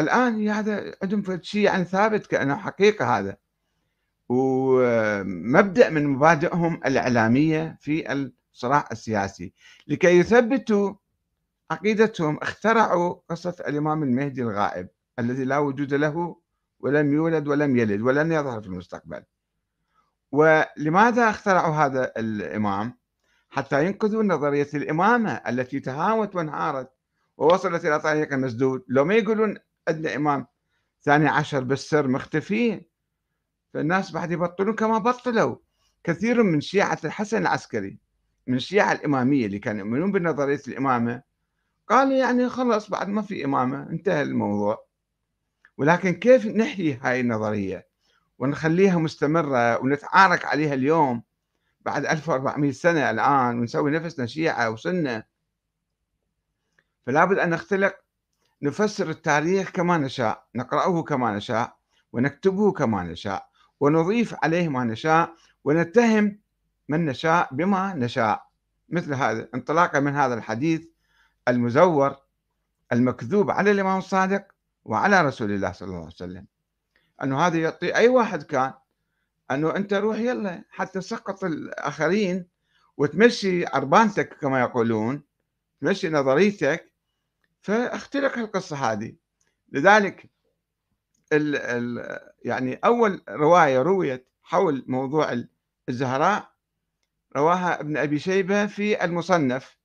الآن 0.00 0.48
هذا 0.48 0.94
عندهم 1.02 1.42
شيء 1.42 1.62
يعني 1.62 1.84
ثابت 1.84 2.26
كأنه 2.26 2.56
حقيقة 2.56 3.18
هذا. 3.18 3.36
ومبدأ 4.28 5.90
من 5.90 6.06
مبادئهم 6.06 6.80
الإعلامية 6.86 7.78
في 7.80 8.12
الصراع 8.12 8.88
السياسي. 8.92 9.52
لكي 9.86 10.18
يثبتوا 10.18 10.94
عقيدتهم 11.70 12.38
اخترعوا 12.42 13.14
قصة 13.28 13.56
الإمام 13.68 14.02
المهدي 14.02 14.42
الغائب 14.42 14.88
الذي 15.18 15.44
لا 15.44 15.58
وجود 15.58 15.94
له 15.94 16.36
ولم 16.80 17.12
يولد 17.14 17.48
ولم 17.48 17.76
يلد 17.76 18.00
ولن 18.00 18.32
يظهر 18.32 18.60
في 18.60 18.66
المستقبل. 18.66 19.22
ولماذا 20.32 21.30
اخترعوا 21.30 21.74
هذا 21.74 22.12
الإمام؟ 22.16 23.00
حتى 23.50 23.86
ينقذوا 23.86 24.22
نظرية 24.22 24.68
الإمامة 24.74 25.32
التي 25.32 25.80
تهاوت 25.80 26.36
وانهارت 26.36 26.90
ووصلت 27.36 27.84
إلى 27.84 28.00
طريق 28.00 28.32
مسدود. 28.32 28.84
لو 28.88 29.04
ما 29.04 29.14
يقولون 29.14 29.56
عندنا 29.88 30.16
إمام 30.16 30.46
ثاني 31.02 31.28
عشر 31.28 31.64
بالسر 31.64 32.08
مختفي. 32.08 32.82
فالناس 33.74 34.10
بعد 34.12 34.32
يبطلون 34.32 34.74
كما 34.74 34.98
بطلوا. 34.98 35.56
كثير 36.04 36.42
من 36.42 36.60
شيعة 36.60 36.98
الحسن 37.04 37.42
العسكري 37.42 37.98
من 38.46 38.56
الشيعة 38.56 38.92
الإمامية 38.92 39.46
اللي 39.46 39.58
كانوا 39.58 39.80
يؤمنون 39.80 40.12
بنظرية 40.12 40.60
الإمامة 40.68 41.22
قالوا 41.88 42.12
يعني 42.12 42.48
خلص 42.48 42.90
بعد 42.90 43.08
ما 43.08 43.22
في 43.22 43.44
إمامة 43.44 43.90
انتهى 43.90 44.22
الموضوع. 44.22 44.84
ولكن 45.78 46.12
كيف 46.14 46.46
نحيي 46.46 46.98
هاي 47.02 47.20
النظرية؟ 47.20 47.86
ونخليها 48.38 48.98
مستمرة 48.98 49.78
ونتعارك 49.78 50.44
عليها 50.44 50.74
اليوم 50.74 51.22
بعد 51.80 52.06
1400 52.06 52.72
سنة 52.72 53.10
الآن 53.10 53.58
ونسوي 53.58 53.90
نفسنا 53.90 54.26
شيعة 54.26 54.70
وسنة. 54.70 55.24
فلا 57.06 57.24
بد 57.24 57.38
أن 57.38 57.50
نختلق 57.50 57.94
نفسر 58.62 59.10
التاريخ 59.10 59.70
كما 59.70 59.98
نشاء 59.98 60.46
نقرأه 60.54 61.02
كما 61.02 61.36
نشاء 61.36 61.76
ونكتبه 62.12 62.72
كما 62.72 63.02
نشاء 63.02 63.48
ونضيف 63.80 64.34
عليه 64.42 64.68
ما 64.68 64.84
نشاء 64.84 65.34
ونتهم 65.64 66.38
من 66.88 67.06
نشاء 67.06 67.48
بما 67.54 67.94
نشاء. 67.94 68.50
مثل 68.88 69.14
هذا 69.14 69.48
انطلاقا 69.54 70.00
من 70.00 70.14
هذا 70.14 70.34
الحديث 70.34 70.86
المزور 71.48 72.16
المكذوب 72.92 73.50
على 73.50 73.70
الإمام 73.70 73.98
الصادق 73.98 74.44
وعلى 74.84 75.22
رسول 75.22 75.50
الله 75.50 75.72
صلى 75.72 75.86
الله 75.86 75.98
عليه 75.98 76.06
وسلم. 76.06 76.46
أنه 77.22 77.40
هذا 77.46 77.56
يعطي 77.58 77.94
أي 77.94 78.08
واحد 78.08 78.42
كان 78.42 78.72
أنه 79.50 79.76
أنت 79.76 79.94
روح 79.94 80.18
يلا 80.18 80.64
حتى 80.70 81.00
تسقط 81.00 81.44
الآخرين 81.44 82.46
وتمشي 82.96 83.66
عربانتك 83.66 84.38
كما 84.40 84.60
يقولون 84.60 85.22
تمشي 85.80 86.10
نظريتك 86.10 86.89
فاختلق 87.62 88.38
القصة 88.38 88.76
هذه. 88.76 89.14
لذلك 89.72 90.30
ال 91.32 91.56
ال 91.56 92.18
يعني 92.44 92.74
أول 92.74 93.22
رواية 93.28 93.82
رويت 93.82 94.28
حول 94.42 94.84
موضوع 94.88 95.42
الزهراء 95.88 96.50
رواها 97.36 97.80
ابن 97.80 97.96
أبي 97.96 98.18
شيبة 98.18 98.66
في 98.66 99.04
المصنف. 99.04 99.78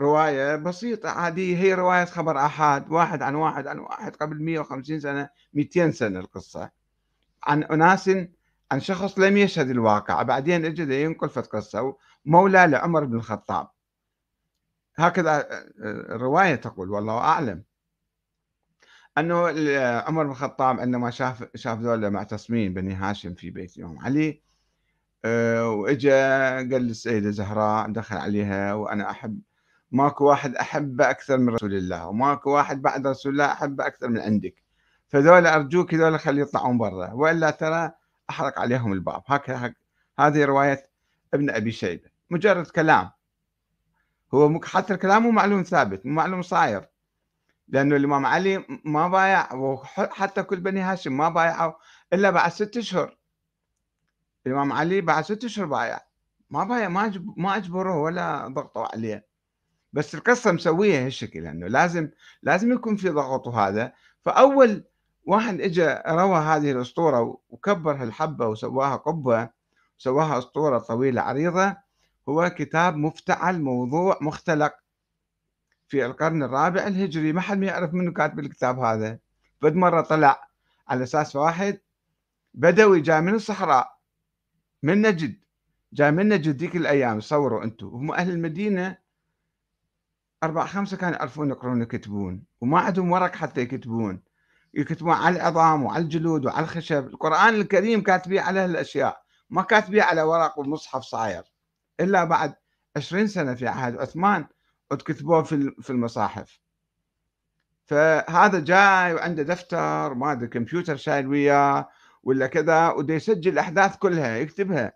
رواية 0.00 0.56
بسيطة 0.56 1.08
عادية 1.08 1.56
هي 1.56 1.74
رواية 1.74 2.04
خبر 2.04 2.38
أحد 2.38 2.90
واحد 2.90 3.22
عن 3.22 3.34
واحد 3.34 3.66
عن 3.66 3.78
واحد 3.78 4.16
قبل 4.16 4.42
150 4.42 5.00
سنة 5.00 5.28
200 5.54 5.90
سنة 5.90 6.20
القصة. 6.20 6.70
عن 7.44 7.62
أناس 7.62 8.10
عن 8.72 8.80
شخص 8.80 9.18
لم 9.18 9.36
يشهد 9.36 9.70
الواقع. 9.70 10.22
بعدين 10.22 10.64
اجى 10.64 11.02
ينقل 11.02 11.28
في 11.28 11.40
قصة. 11.40 11.96
مولى 12.24 12.66
لعمر 12.66 13.04
بن 13.04 13.16
الخطاب. 13.16 13.68
هكذا 14.96 15.48
الرواية 16.14 16.54
تقول 16.54 16.90
والله 16.90 17.18
أعلم. 17.18 17.62
أنه 19.18 19.36
عمر 20.00 20.24
بن 20.24 20.30
الخطاب 20.30 20.80
عندما 20.80 21.10
شاف 21.10 21.44
شاف 21.54 21.78
ذولا 21.78 22.10
معتصمين 22.10 22.74
بني 22.74 22.94
هاشم 22.94 23.34
في 23.34 23.50
بيت 23.50 23.76
الإمام 23.78 23.98
علي 23.98 24.42
آه، 25.24 25.70
وإجا 25.70 26.56
قال 26.56 26.82
للسيدة 26.82 27.30
زهراء 27.30 27.92
دخل 27.92 28.16
عليها 28.16 28.74
وأنا 28.74 29.10
أحب 29.10 29.40
ماكو 29.92 30.24
واحد 30.24 30.54
أحبه 30.56 31.10
أكثر 31.10 31.38
من 31.38 31.48
رسول 31.48 31.74
الله 31.74 32.06
وماكو 32.08 32.50
واحد 32.50 32.82
بعد 32.82 33.06
رسول 33.06 33.32
الله 33.32 33.52
أحبه 33.52 33.86
أكثر 33.86 34.08
من 34.08 34.18
عندك. 34.20 34.54
فذولا 35.08 35.56
أرجوك 35.56 35.94
ذولا 35.94 36.18
خلي 36.18 36.40
يطلعون 36.40 36.78
برا 36.78 37.12
وإلا 37.12 37.50
ترى 37.50 37.90
أحرق 38.30 38.58
عليهم 38.60 38.92
الباب. 38.92 39.22
هكذا 39.26 39.74
هذه 40.18 40.44
رواية 40.44 40.90
ابن 41.34 41.50
أبي 41.50 41.72
شيبة. 41.72 42.10
مجرد 42.30 42.66
كلام. 42.66 43.10
هو 44.34 44.60
حتى 44.64 44.94
الكلام 44.94 45.22
مو 45.22 45.30
معلوم 45.30 45.62
ثابت 45.62 46.06
مو 46.06 46.12
معلوم 46.12 46.42
صاير. 46.42 46.88
لأنه 47.68 47.96
الإمام 47.96 48.26
علي 48.26 48.64
ما 48.84 49.08
بايع 49.08 49.54
وحتى 49.54 50.42
كل 50.42 50.60
بني 50.60 50.80
هاشم 50.80 51.16
ما 51.16 51.28
بايعوا 51.28 51.72
إلا 52.12 52.30
بعد 52.30 52.50
ست 52.50 52.76
أشهر. 52.76 53.18
الإمام 54.46 54.72
علي 54.72 55.00
بعد 55.00 55.24
ست 55.24 55.44
أشهر 55.44 55.66
بايع. 55.66 56.00
ما 56.50 56.64
بايع 56.64 56.88
ما 56.88 57.12
ما 57.36 57.56
أجبروه 57.56 57.98
ولا 57.98 58.48
ضغطوا 58.48 58.86
عليه. 58.92 59.26
بس 59.92 60.14
القصة 60.14 60.52
مسويها 60.52 61.06
هالشكل 61.06 61.46
أنه 61.46 61.66
لازم 61.66 62.10
لازم 62.42 62.72
يكون 62.72 62.96
في 62.96 63.08
ضغط 63.08 63.46
وهذا. 63.46 63.92
فأول 64.20 64.84
واحد 65.24 65.60
اجى 65.60 65.98
روى 66.06 66.38
هذه 66.38 66.72
الأسطورة 66.72 67.40
وكبر 67.50 67.92
هالحبة 67.92 68.48
وسواها 68.48 68.96
قبة 68.96 69.50
وسواها 69.98 70.38
أسطورة 70.38 70.78
طويلة 70.78 71.22
عريضة. 71.22 71.76
هو 72.28 72.50
كتاب 72.50 72.96
مفتعل 72.96 73.62
موضوع 73.62 74.18
مختلق. 74.20 74.74
في 75.88 76.06
القرن 76.06 76.42
الرابع 76.42 76.86
الهجري 76.86 77.32
ما 77.32 77.40
حد 77.40 77.62
يعرف 77.62 77.94
منه 77.94 78.12
كاتب 78.12 78.38
الكتاب 78.38 78.78
هذا. 78.78 79.18
فد 79.62 79.74
مرة 79.74 80.00
طلع 80.00 80.48
على 80.88 81.02
أساس 81.02 81.36
واحد 81.36 81.80
بدوي 82.54 83.00
جاي 83.00 83.20
من 83.20 83.34
الصحراء 83.34 83.98
من 84.82 85.02
نجد 85.02 85.40
جاي 85.92 86.10
من 86.10 86.28
نجد 86.28 86.56
ذيك 86.56 86.76
الأيام 86.76 87.20
تصوروا 87.20 87.64
أنتم 87.64 87.86
هم 87.86 88.12
أهل 88.12 88.30
المدينة 88.30 88.98
أربعة 90.42 90.66
خمسة 90.66 90.96
كانوا 90.96 91.16
يعرفون 91.18 91.50
يقرون 91.50 91.78
ويكتبون 91.80 92.44
وما 92.60 92.80
عندهم 92.80 93.12
ورق 93.12 93.34
حتى 93.34 93.60
يكتبون. 93.60 94.22
يكتبون 94.74 95.12
على 95.12 95.36
العظام 95.36 95.82
وعلى 95.82 96.04
الجلود 96.04 96.46
وعلى 96.46 96.64
الخشب. 96.64 97.06
القرآن 97.06 97.54
الكريم 97.54 98.02
كاتبيه 98.02 98.40
على 98.40 98.60
هالأشياء 98.60 99.22
ما 99.50 99.62
كاتبيه 99.62 100.02
على 100.02 100.22
ورق 100.22 100.58
ومصحف 100.58 101.02
صاير. 101.02 101.51
إلا 102.02 102.24
بعد 102.24 102.54
عشرين 102.96 103.26
سنة 103.26 103.54
في 103.54 103.66
عهد 103.66 103.96
عثمان 103.96 104.46
وتكتبوه 104.90 105.42
في 105.82 105.90
المصاحف. 105.90 106.60
فهذا 107.86 108.60
جاي 108.60 109.14
وعنده 109.14 109.42
دفتر 109.42 110.14
ما 110.14 110.32
أدري 110.32 110.48
كمبيوتر 110.48 110.96
شايل 110.96 111.26
وياه 111.26 111.88
ولا 112.22 112.46
كذا 112.46 112.88
وده 112.88 113.14
يسجل 113.14 113.52
الأحداث 113.52 113.96
كلها 113.96 114.36
يكتبها. 114.36 114.92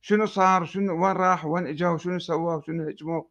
شنو 0.00 0.26
صار؟ 0.26 0.64
شنو؟ 0.64 1.04
وين 1.04 1.12
راح؟ 1.12 1.44
وين 1.44 1.66
اجوا 1.66 1.90
وشنو 1.90 2.18
سووا 2.18 2.54
وشنو 2.54 2.88
هجموا 2.88 3.22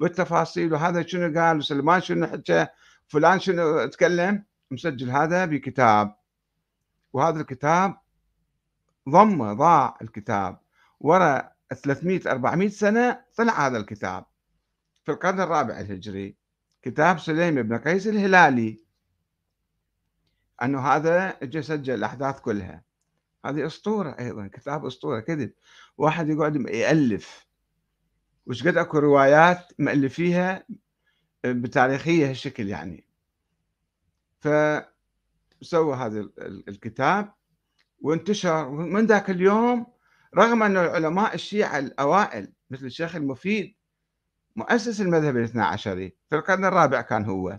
بالتفاصيل. 0.00 0.72
وهذا 0.72 1.06
شنو 1.06 1.40
قال؟ 1.40 1.58
وسلمان 1.58 2.00
شنو 2.00 2.26
حكى؟ 2.26 2.66
فلان 3.08 3.40
شنو 3.40 3.86
تكلم؟ 3.86 4.44
مسجل 4.70 5.10
هذا 5.10 5.44
بكتاب. 5.44 6.14
وهذا 7.12 7.40
الكتاب 7.40 7.98
ضمه 9.08 9.52
ضاع 9.52 9.98
الكتاب. 10.02 10.60
ورا 11.00 11.51
300 11.74 12.20
400 12.26 12.68
سنة 12.68 13.24
طلع 13.36 13.66
هذا 13.66 13.78
الكتاب. 13.78 14.24
في 15.04 15.12
القرن 15.12 15.40
الرابع 15.40 15.80
الهجري 15.80 16.36
كتاب 16.82 17.18
سليم 17.18 17.62
بن 17.62 17.78
قيس 17.78 18.06
الهلالي. 18.06 18.84
أنه 20.62 20.80
هذا 20.80 21.28
اجى 21.42 21.62
سجل 21.62 21.94
الأحداث 21.94 22.40
كلها. 22.40 22.84
هذه 23.46 23.66
أسطورة 23.66 24.16
أيضا 24.18 24.46
كتاب 24.46 24.86
أسطورة 24.86 25.20
كذب. 25.20 25.52
واحد 25.98 26.28
يقعد 26.28 26.56
يألف. 26.56 27.46
وش 28.46 28.66
قد 28.68 28.76
أكو 28.76 28.98
روايات 28.98 29.72
مألفيها 29.78 30.66
بتاريخية 31.44 32.30
هالشكل 32.30 32.68
يعني. 32.68 33.06
فسوى 34.40 35.96
هذا 35.96 36.28
الكتاب. 36.68 37.32
وانتشر 38.00 38.70
من 38.70 39.06
ذاك 39.06 39.30
اليوم 39.30 39.86
رغم 40.36 40.62
أن 40.62 40.76
العلماء 40.76 41.34
الشيعة 41.34 41.78
الأوائل 41.78 42.52
مثل 42.70 42.86
الشيخ 42.86 43.16
المفيد 43.16 43.74
مؤسس 44.56 45.00
المذهب 45.00 45.36
الاثنى 45.36 45.62
عشري 45.62 46.16
في 46.30 46.36
القرن 46.36 46.64
الرابع 46.64 47.00
كان 47.00 47.24
هو 47.24 47.58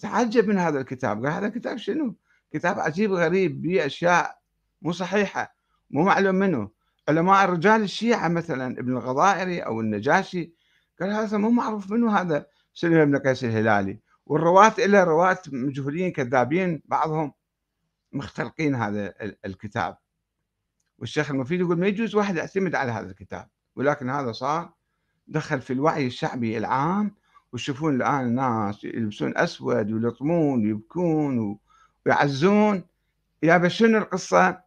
تعجب 0.00 0.48
من 0.48 0.58
هذا 0.58 0.80
الكتاب. 0.80 1.24
قال 1.24 1.34
هذا 1.34 1.46
الكتاب 1.46 1.76
شنو؟ 1.76 2.14
كتاب 2.52 2.78
عجيب 2.78 3.12
غريب 3.12 3.62
به 3.62 3.86
أشياء 3.86 4.38
مو 4.82 4.92
صحيحة 4.92 5.56
مو 5.90 6.02
معلوم 6.04 6.34
منه. 6.34 6.70
علماء 7.08 7.44
الرجال 7.44 7.82
الشيعة 7.82 8.28
مثلا 8.28 8.80
ابن 8.80 8.92
الغضائري 8.92 9.60
أو 9.60 9.80
النجاشي 9.80 10.52
قال 11.00 11.10
هذا 11.10 11.38
مو 11.38 11.50
معروف 11.50 11.90
منه 11.90 12.18
هذا 12.20 12.46
سليم 12.74 13.04
بن 13.04 13.18
قيس 13.18 13.44
الهلالي؟ 13.44 14.00
والرواة 14.26 14.74
إلا 14.78 15.04
رواة 15.04 15.38
مجهولين 15.52 16.12
كذابين 16.12 16.82
بعضهم 16.84 17.32
مختلقين 18.12 18.74
هذا 18.74 19.14
الكتاب. 19.44 19.96
والشيخ 20.98 21.30
المفيد 21.30 21.60
يقول 21.60 21.78
ما 21.78 21.86
يجوز 21.86 22.14
واحد 22.14 22.36
يعتمد 22.36 22.74
على 22.74 22.92
هذا 22.92 23.10
الكتاب 23.10 23.48
ولكن 23.76 24.10
هذا 24.10 24.32
صار 24.32 24.72
دخل 25.28 25.60
في 25.60 25.72
الوعي 25.72 26.06
الشعبي 26.06 26.58
العام. 26.58 27.14
وتشوفون 27.52 27.94
الآن 27.96 28.20
الناس 28.20 28.84
يلبسون 28.84 29.38
أسود 29.38 29.92
ويلطمون 29.92 30.66
ويبكون 30.66 31.58
ويعزون. 32.06 32.84
يا 33.42 33.68
شنو 33.68 33.98
القصة؟ 33.98 34.60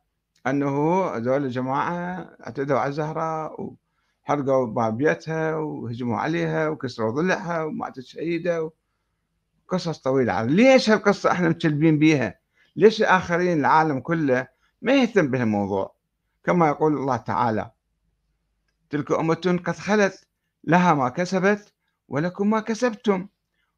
أنه 0.48 1.06
هذول 1.06 1.46
الجماعة 1.46 2.30
اعتدوا 2.46 2.80
على 2.80 2.90
الزهراء 2.90 3.74
حرقوا 4.24 4.66
باب 4.66 4.98
بيتها 4.98 5.56
وهجموا 5.56 6.18
عليها 6.18 6.70
وكسروا 6.70 7.12
ضلعها 7.12 7.64
وماتت 7.64 8.04
شهيدة 8.04 8.72
قصص 9.68 10.00
طويلة 10.00 10.34
عرض. 10.34 10.50
ليش 10.50 10.90
هالقصة 10.90 11.32
إحنا 11.32 11.50
متشلبين 11.50 12.00
بيها؟ 12.00 12.40
ليش 12.76 13.02
الآخرين 13.02 13.60
العالم 13.60 14.00
كله 14.00 14.48
ما 14.82 14.94
يهتم 14.94 15.32
بهالموضوع؟ 15.32 15.97
كما 16.48 16.68
يقول 16.68 16.94
الله 16.94 17.18
تعالى 17.18 17.72
تلك 18.90 19.12
أمة 19.12 19.62
قد 19.66 19.76
خلت 19.76 20.28
لها 20.64 20.94
ما 20.94 21.10
كسبت 21.10 21.74
ولكم 22.08 22.50
ما 22.50 22.60
كسبتم 22.60 23.28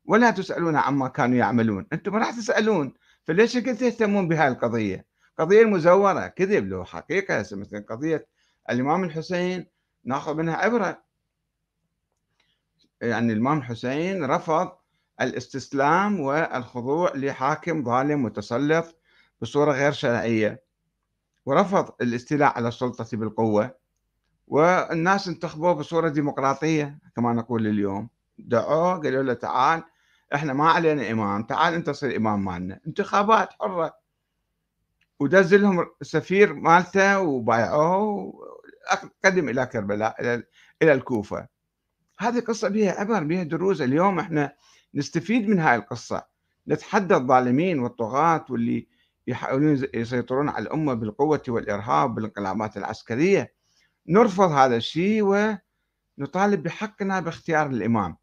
ولا 0.06 0.32
تسألون 0.32 0.76
عما 0.76 1.08
كانوا 1.08 1.38
يعملون. 1.38 1.88
أنتم 1.94 2.16
راح 2.16 2.32
تسألون 2.32 2.94
فليش 3.24 3.54
تهتمون 3.54 4.28
بهذه 4.28 4.52
القضية؟ 4.52 5.06
قضية 5.40 5.66
مزورة 5.66 6.28
كذب 6.28 6.68
له 6.68 6.84
حقيقة 6.84 7.40
مثل 7.40 7.86
قضية 7.90 8.28
الإمام 8.70 9.04
الحسين 9.04 9.68
ناخذ 10.04 10.34
منها 10.36 10.56
عبرة. 10.56 11.04
يعني 13.02 13.34
الإمام 13.34 13.58
الحسين 13.58 14.26
رفض 14.26 14.72
الاستسلام 15.22 16.20
والخضوع 16.20 17.12
لحاكم 17.16 17.84
ظالم 17.84 18.24
متسلط 18.24 19.00
بصورة 19.42 19.72
غير 19.72 19.92
شرعية. 19.92 20.69
ورفض 21.50 21.90
الاستيلاء 22.02 22.56
على 22.56 22.68
السلطة 22.68 23.18
بالقوة 23.18 23.76
والناس 24.48 25.28
انتخبوه 25.28 25.74
بصورة 25.74 26.10
ديمقراطية 26.10 27.00
كما 27.16 27.34
نقول 27.34 27.68
اليوم. 27.68 28.10
دعوه 28.40 28.98
قالوا 28.98 29.24
له 29.24 29.34
تعال 29.34 29.84
إحنا 30.36 30.54
ما 30.54 30.70
علينا 30.70 31.12
إمام 31.12 31.44
تعال 31.44 31.74
أنت 31.74 31.90
صير 31.90 32.18
إمام 32.18 32.46
مالنا. 32.46 32.80
انتخابات 32.88 33.54
حرة. 33.54 33.96
ودز 35.20 35.54
لهم 35.54 35.86
سفير 36.02 36.54
مالته 36.54 37.20
وبايعوه 37.20 38.34
قدم 39.26 39.50
إلى 39.50 39.66
كربلاء 39.66 40.44
إلى 40.82 40.94
الكوفة. 40.94 41.48
هذه 42.20 42.40
قصة 42.40 42.70
بها 42.70 43.00
عبر 43.00 43.24
بها 43.24 43.44
دروس. 43.44 43.82
اليوم 43.82 44.20
إحنا 44.20 44.54
نستفيد 44.94 45.50
من 45.50 45.60
هاي 45.60 45.76
القصة. 45.76 46.26
نتحدى 46.68 47.16
الظالمين 47.16 47.80
والطغاة 47.80 48.46
واللي 48.50 48.99
يحاولون 49.30 49.84
يسيطرون 49.94 50.50
على 50.50 50.64
الأمة 50.64 50.94
بالقوة 50.94 51.44
والإرهاب 51.48 52.16
بالانقلابات 52.16 52.78
العسكرية. 52.78 53.54
نرفض 54.08 54.52
هذا 54.52 54.76
الشيء 54.76 55.24
ونطالب 56.18 56.64
بحقنا 56.64 57.20
باختيار 57.20 57.70
الإمام. 57.70 58.18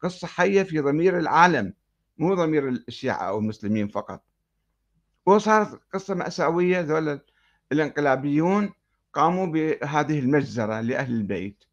قصة 0.00 0.26
حية 0.26 0.62
في 0.62 0.78
ضمير 0.80 1.18
العالم 1.18 1.74
مو 2.18 2.34
ضمير 2.34 2.68
الشيعة 2.68 3.16
أو 3.16 3.38
المسلمين 3.38 3.88
فقط. 3.88 4.24
وصارت 5.26 5.80
قصة 5.94 6.14
مأساوية 6.14 6.80
ذول 6.80 7.20
الانقلابيون 7.72 8.72
قاموا 9.12 9.46
بهذه 9.46 10.18
المجزرة 10.18 10.80
لأهل 10.80 11.12
البيت. 11.12 11.64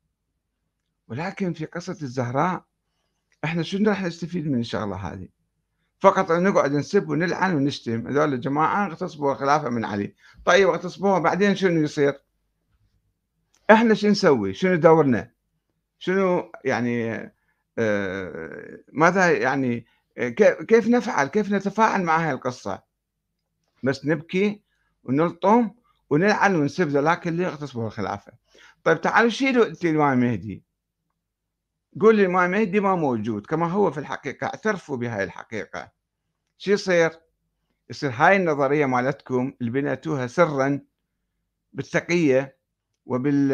ولكن 1.08 1.54
في 1.54 1.66
قصة 1.66 1.98
الزهراء 2.02 2.66
إحنا 3.44 3.64
شنو 3.64 3.90
راح 3.90 4.04
نستفيد 4.04 4.48
من 4.48 4.60
الشغلة 4.60 4.96
هذه؟ 4.96 5.28
فقط 6.00 6.32
نقعد 6.32 6.72
نسب 6.72 7.10
ونلعن 7.10 7.56
ونشتم. 7.56 8.08
هذول 8.08 8.34
الجماعة 8.34 8.88
اغتصبوا 8.88 9.32
الخلافة 9.32 9.70
من 9.70 9.86
علي. 9.86 10.14
طيب 10.46 10.70
اغتصبوها 10.70 11.20
بعدين 11.20 11.56
شنو 11.56 11.82
يصير؟ 11.82 12.22
إحنا 13.72 13.94
شو 13.94 14.08
نسوي؟ 14.08 14.54
شنو 14.54 14.76
دورنا؟ 14.76 15.32
شنو 16.00 16.52
يعني 16.66 17.14
آه، 17.78 18.80
ماذا 18.94 19.32
يعني 19.32 19.86
كيف 20.68 20.88
نفعل؟ 20.88 21.28
كيف 21.28 21.52
نتفاعل 21.52 22.04
مع 22.04 22.18
هذه 22.18 22.32
القصة؟ 22.32 22.84
بس 23.84 24.06
نبكي 24.06 24.62
ونلطم 25.04 25.72
ونلعن 26.10 26.56
ونسب 26.56 26.88
ذاك 26.88 27.28
اللي 27.28 27.48
اغتصبوا 27.48 27.88
الخلافة. 27.88 28.32
طيب 28.84 29.02
تعالوا 29.02 29.30
شيلوا 29.30 29.66
الإمام 29.66 30.24
المهدي 30.24 30.67
قول 32.02 32.20
الإمام 32.20 32.54
المهدي 32.54 32.80
ما 32.80 32.96
موجود 32.96 33.46
كما 33.46 33.68
هو 33.72 33.92
في 33.92 33.98
الحقيقة. 33.98 34.48
اعترفوا 34.48 34.98
بهاي 34.98 35.24
الحقيقة. 35.24 35.92
شو 36.58 36.72
يصير؟ 36.72 37.12
يصير 37.90 38.12
هاي 38.14 38.36
النظرية 38.36 38.86
مالتكم 38.86 39.54
اللي 39.62 39.72
بنيتوها 39.72 40.28
سرا 40.28 40.80
بالتقية 41.74 42.58
وبال 43.06 43.50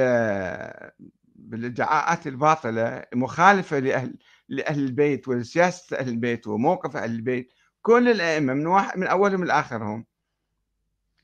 بالادعاءات 1.35 2.27
الباطلة 2.27 3.03
مخالفة 3.15 3.79
لأهل 3.79 4.17
لأهل 4.49 4.79
البيت 4.79 5.27
ولسياسة 5.27 5.97
أهل 5.97 6.09
البيت 6.09 6.47
وموقف 6.47 6.97
أهل 6.97 7.11
البيت. 7.11 7.53
كل 7.81 8.11
الأئمة 8.11 8.53
من 8.53 8.67
واحد 8.67 8.97
من 8.97 9.07
أولهم 9.07 9.43
لآخرهم. 9.43 10.05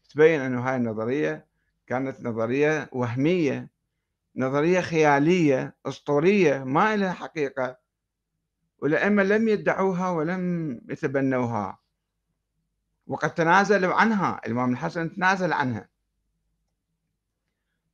تبين 0.09 0.41
أنه 0.41 0.69
هاي 0.69 0.75
النظرية 0.75 1.45
كانت 1.87 2.21
نظرية 2.21 2.89
وهمية 2.91 3.69
نظرية 4.39 4.81
خيالية 4.81 5.75
أسطورية 5.85 6.63
ما 6.63 6.95
لها 6.95 7.13
حقيقة. 7.13 7.77
والأئمة 8.79 9.23
لم 9.23 9.47
يدعوها 9.47 10.09
ولم 10.09 10.71
يتبنوها. 10.89 11.79
وقد 13.07 13.33
تنازلوا 13.33 13.93
عنها 13.93 14.41
الإمام 14.45 14.71
الحسن 14.71 15.15
تنازل 15.15 15.53
عنها. 15.53 15.89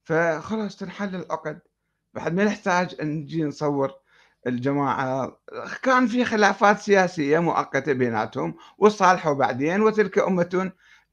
فخلاص 0.03 0.77
تنحل 0.77 1.15
العقد. 1.15 1.59
بعد 2.13 2.33
ما 2.33 2.45
نحتاج 2.45 3.01
نجي 3.01 3.43
نصور 3.43 3.93
الجماعة 4.47 5.39
كان 5.83 6.07
في 6.07 6.25
خلافات 6.25 6.79
سياسية 6.79 7.39
مؤقتة 7.39 7.93
بيناتهم 7.93 8.57
وصالحوا 8.77 9.33
بعدين 9.33 9.81
وتلك 9.81 10.19
أمة 10.19 10.71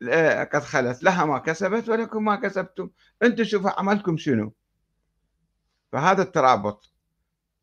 آه، 0.08 0.44
قد 0.44 0.62
خلت. 0.62 1.02
لها 1.02 1.24
ما 1.24 1.38
كسبت 1.38 1.88
ولكم 1.88 2.24
ما 2.24 2.36
كسبتم. 2.36 2.90
أنتم 3.22 3.44
شوفوا 3.44 3.70
عملكم 3.80 4.16
شنو. 4.16 4.52
فهذا 5.92 6.22
الترابط 6.22 6.92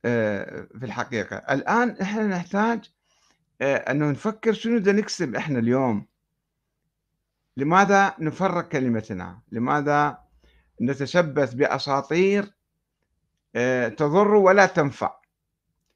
آه، 0.06 0.68
في 0.80 0.86
الحقيقة. 0.86 1.36
الآن 1.38 1.98
إحنا 2.02 2.28
نحتاج 2.28 2.92
آه، 3.62 3.76
أنه 3.76 4.12
نفكر 4.12 4.54
شنو 4.54 4.80
بدنا 4.80 5.02
نكسب 5.02 5.36
إحنا 5.36 5.60
اليوم. 5.60 6.06
لماذا 7.58 8.14
نفرق 8.20 8.68
كلمتنا؟ 8.68 9.42
لماذا 9.52 10.18
نتشبث 10.82 11.54
بأساطير 11.54 12.54
آه، 13.56 13.88
تضر 13.88 14.36
ولا 14.36 14.66
تنفع؟ 14.66 15.20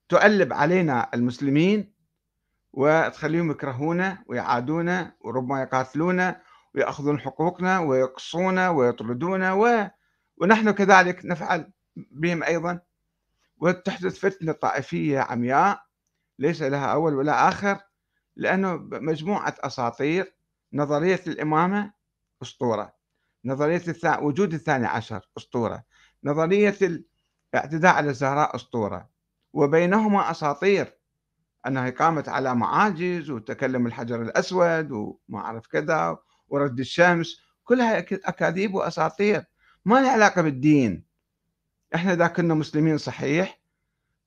تؤلب 0.10 0.54
علينا 0.54 1.10
المسلمين 1.14 1.94
وتخليهم 2.74 3.52
يكرهونا 3.52 4.24
ويعادونا 4.28 5.16
وربما 5.22 5.62
يقاتلونا 5.62 6.42
ويأخذون 6.76 7.20
حقوقنا 7.20 7.80
ويقصونا 7.80 8.70
ويطردونا 8.70 9.54
و... 9.54 9.90
ونحن 10.38 10.72
كذلك 10.72 11.26
نفعل. 11.26 11.72
بهم 11.96 12.44
أيضا 12.44 12.80
وتحدث 13.58 14.20
فتنة 14.20 14.52
طائفية 14.52 15.20
عمياء 15.20 15.84
ليس 16.40 16.62
لها 16.62 16.86
أول 16.86 17.16
ولا 17.16 17.48
آخر 17.48 17.80
لأنه 18.36 18.76
مجموعة 18.92 19.56
أساطير 19.60 20.36
نظرية 20.74 21.22
الإمامة 21.28 21.94
أسطورة 22.42 22.94
نظرية 23.46 23.82
الثا... 23.88 24.18
وجود 24.20 24.54
الثاني 24.54 24.86
عشر 24.86 25.30
أسطورة 25.38 25.84
نظرية 26.24 26.78
الاعتداء 27.54 27.94
على 27.94 28.10
الزهراء 28.10 28.56
أسطورة 28.56 29.10
وبينهما 29.54 30.32
أساطير 30.32 30.94
أنها 31.68 31.90
قامت 31.90 32.30
على 32.30 32.56
معاجز 32.56 33.30
وتكلم 33.30 33.88
الحجر 33.88 34.22
الأسود 34.22 34.92
وما 34.92 35.40
أعرف 35.40 35.68
كذا 35.68 36.18
ورد 36.48 36.80
الشمس 36.80 37.42
كلها 37.64 38.00
أكاذيب 38.00 38.74
وأساطير 38.76 39.46
ما 39.86 39.96
لها 39.96 40.12
علاقة 40.12 40.42
بالدين. 40.42 41.13
إحنا 41.96 42.14
إذا 42.14 42.28
كنا 42.28 42.54
مسلمين 42.54 42.98
صحيح 42.98 43.60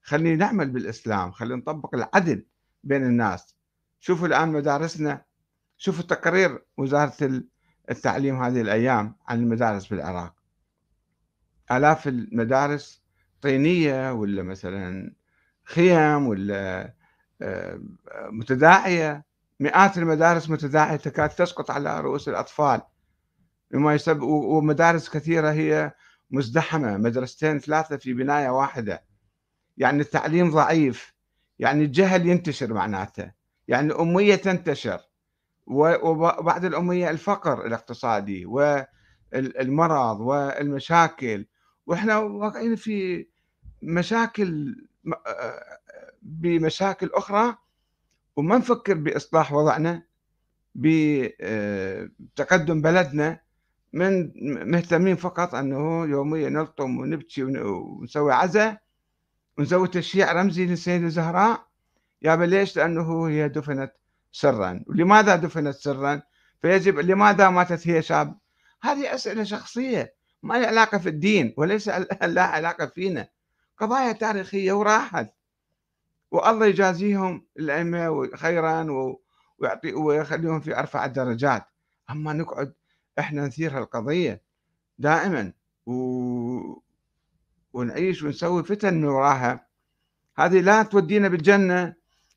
خلينا 0.03 0.37
نعمل 0.47 0.71
بالإسلام 0.71 1.31
خلينا 1.33 1.57
نطبق 1.57 1.95
العدل 1.95 2.47
بين 2.85 3.03
الناس. 3.03 3.57
شوفوا 4.01 4.27
الآن 4.27 4.49
مدارسنا 4.49 5.25
شوفوا 5.79 6.05
تقرير 6.05 6.65
وزارة 6.77 7.43
التعليم 7.91 8.43
هذه 8.43 8.61
الأيام 8.61 9.17
عن 9.29 9.39
المدارس 9.39 9.87
بالعراق 9.87 10.35
آلاف 11.71 12.09
المدارس 12.09 13.03
طينية 13.43 14.13
ولا 14.13 14.43
مثلا 14.43 15.15
خيم 15.65 16.27
ولا 16.27 16.93
آه، 17.43 17.81
متداعية. 18.31 19.25
مئات 19.61 19.99
المدارس 19.99 20.51
متداعية 20.51 20.97
تكاد 20.97 21.29
تسقط 21.29 21.71
على 21.71 22.01
رؤوس 22.01 22.29
الأطفال. 22.29 22.83
بما 23.71 23.95
يسبب 23.95 24.23
ومدارس 24.23 25.09
كثيرة 25.09 25.51
هي 25.53 25.93
مزدحمة 26.31 26.97
مدرستين 26.97 27.59
ثلاثة 27.59 27.97
في 27.97 28.12
بناية 28.12 28.49
واحدة. 28.49 29.05
يعني 29.77 30.01
التعليم 30.01 30.51
ضعيف 30.51 31.15
يعني 31.59 31.85
الجهل 31.85 32.27
ينتشر 32.27 32.73
معناته 32.73 33.33
يعني 33.69 33.87
الأمية 33.87 34.35
تنتشر. 34.35 35.01
وبعد 35.67 36.65
الأمية 36.65 37.11
الفقر 37.11 37.67
الاقتصادي 37.67 38.47
والمرض 38.47 40.21
والمشاكل 40.21 41.47
وإحنا 41.87 42.19
واقعين 42.19 42.77
في 42.77 43.27
مشاكل 43.83 44.77
بمشاكل 46.23 47.11
أخرى. 47.15 47.57
وما 48.37 48.59
نفكر 48.59 48.95
بإصلاح 48.95 49.53
وضعنا 49.53 50.03
بتقدم 50.75 52.83
بلدنا. 52.83 53.46
من 53.92 54.33
مهتمين 54.70 55.16
فقط 55.16 55.55
أنه 55.55 56.05
يوميًا 56.07 56.49
نلطم 56.49 56.99
ونبكي 56.99 57.42
ونسوي 57.44 58.33
عزا 58.33 58.79
ونسوي 59.59 59.88
تشييع 59.88 60.33
رمزي 60.33 60.66
للسيدة 60.66 61.07
الزهراء، 61.07 61.66
يابا 62.22 62.44
ليش؟ 62.44 62.77
لأنه 62.77 63.29
هي 63.29 63.49
دُفنت 63.49 63.92
سرًا، 64.33 64.85
ولماذا 64.87 65.37
دُفنت 65.37 65.75
سرًا؟ 65.77 66.22
فيجب 66.62 66.99
لماذا 66.99 67.51
ماتت 67.51 67.88
هي 67.88 68.03
شاب؟ 68.03 68.38
هذه 68.83 69.14
أسئلة 69.14 69.44
شخصية 69.44 70.14
ما 70.42 70.55
لها 70.55 70.66
علاقة 70.68 70.99
في 70.99 71.09
الدين 71.09 71.55
وليس 71.59 71.88
لها 72.22 72.44
علاقة 72.44 72.87
فينا، 72.87 73.29
قضايا 73.79 74.12
تاريخية 74.12 74.72
وراحت، 74.72 75.29
والله 76.31 76.66
يجازيهم 76.66 77.46
الأئمة 77.59 78.31
خيرًا 78.37 78.87
ويعطي 79.59 79.92
ويخليهم 79.94 80.61
في 80.61 80.79
أرفع 80.79 81.05
الدرجات، 81.05 81.64
أما 82.11 82.33
نقعد 82.33 82.75
إحنا 83.19 83.47
نثير 83.47 83.79
هالقضية 83.79 84.43
دائمًا 84.99 85.53
و... 85.87 85.93
ونعيش 87.73 88.23
ونسوي 88.23 88.65
فتن 88.65 88.95
من 88.95 89.05
وراها. 89.05 89.67
هذه 90.39 90.61
لا 90.61 90.83
تودينا 90.83 91.29
بالجنة 91.29 91.95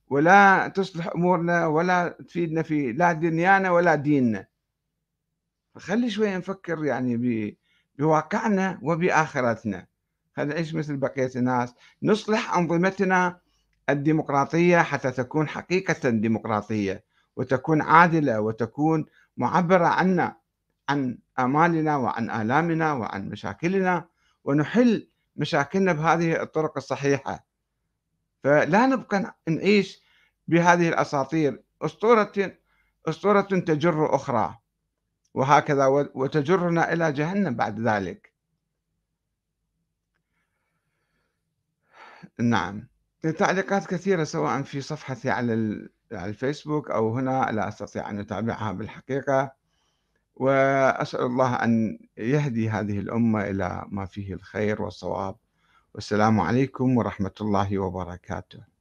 ولا 0.08 0.68
تصلح 0.68 1.08
أمورنا 1.15 1.68
ولا 1.68 2.18
تفيدنا 2.28 2.62
في 2.62 2.92
لا 2.92 3.13
دنيانا 3.13 3.72
ولا 3.72 3.96
ديننا. 3.96 4.48
فخلي 5.76 6.10
شوية 6.10 6.38
نفكر 6.38 6.86
يعني 6.86 7.58
بواقعنا 7.98 8.80
وبآخرتنا. 8.84 9.88
خلينا 10.36 10.54
نعيش 10.54 10.76
مثل 10.76 10.98
بقية 10.98 11.32
الناس. 11.36 11.74
نصلح 12.04 12.58
أنظمتنا 12.58 13.39
الديمقراطية 13.89 14.78
حتى 14.82 15.12
تكون 15.12 15.48
حقيقة 15.48 16.10
ديمقراطية 16.10 17.04
وتكون 17.36 17.82
عادلة 17.82 18.42
وتكون 18.42 19.06
معبرة 19.38 19.88
عنا. 19.88 20.36
عن 20.89 21.17
آمالنا 21.39 21.97
وعن 21.97 22.30
آلامنا 22.30 22.93
وعن 22.93 23.30
مشاكلنا 23.30 24.10
ونحل 24.43 25.10
مشاكلنا 25.36 25.93
بهذه 25.93 26.41
الطرق 26.41 26.78
الصحيحة. 26.78 27.45
فلا 28.43 28.86
نبقى 28.86 29.36
نعيش 29.47 30.02
بهذه 30.47 30.89
الأساطير. 30.89 31.63
أسطورة 31.82 32.32
أسطورة 33.08 33.41
تجر 33.41 34.15
أخرى 34.15 34.58
وهكذا 35.34 35.86
وتجرنا 36.15 36.93
إلى 36.93 37.12
جهنم 37.12 37.56
بعد 37.56 37.80
ذلك. 37.80 38.34
نعم. 42.39 42.88
تعليقات 43.38 43.86
كثيرة 43.88 44.23
سواء 44.23 44.62
في 44.62 44.82
صفحتي 44.82 45.30
على 45.30 45.54
الفيسبوك 46.12 46.91
أو 46.91 47.17
هنا 47.17 47.49
لا 47.52 47.67
أستطيع 47.67 48.10
أن 48.10 48.19
أتابعها 48.19 48.71
بالحقيقة. 48.71 49.59
وأسأل 50.39 51.21
الله 51.21 51.56
أن 51.56 51.99
يهدي 52.17 52.69
هذه 52.69 52.99
الأمة 52.99 53.41
إلى 53.49 53.86
ما 53.88 54.06
فيه 54.06 54.34
الخير 54.34 54.82
والصواب. 54.82 55.36
والسلام 55.93 56.39
عليكم 56.39 56.97
ورحمة 56.97 57.32
الله 57.41 57.80
وبركاته. 57.80 58.79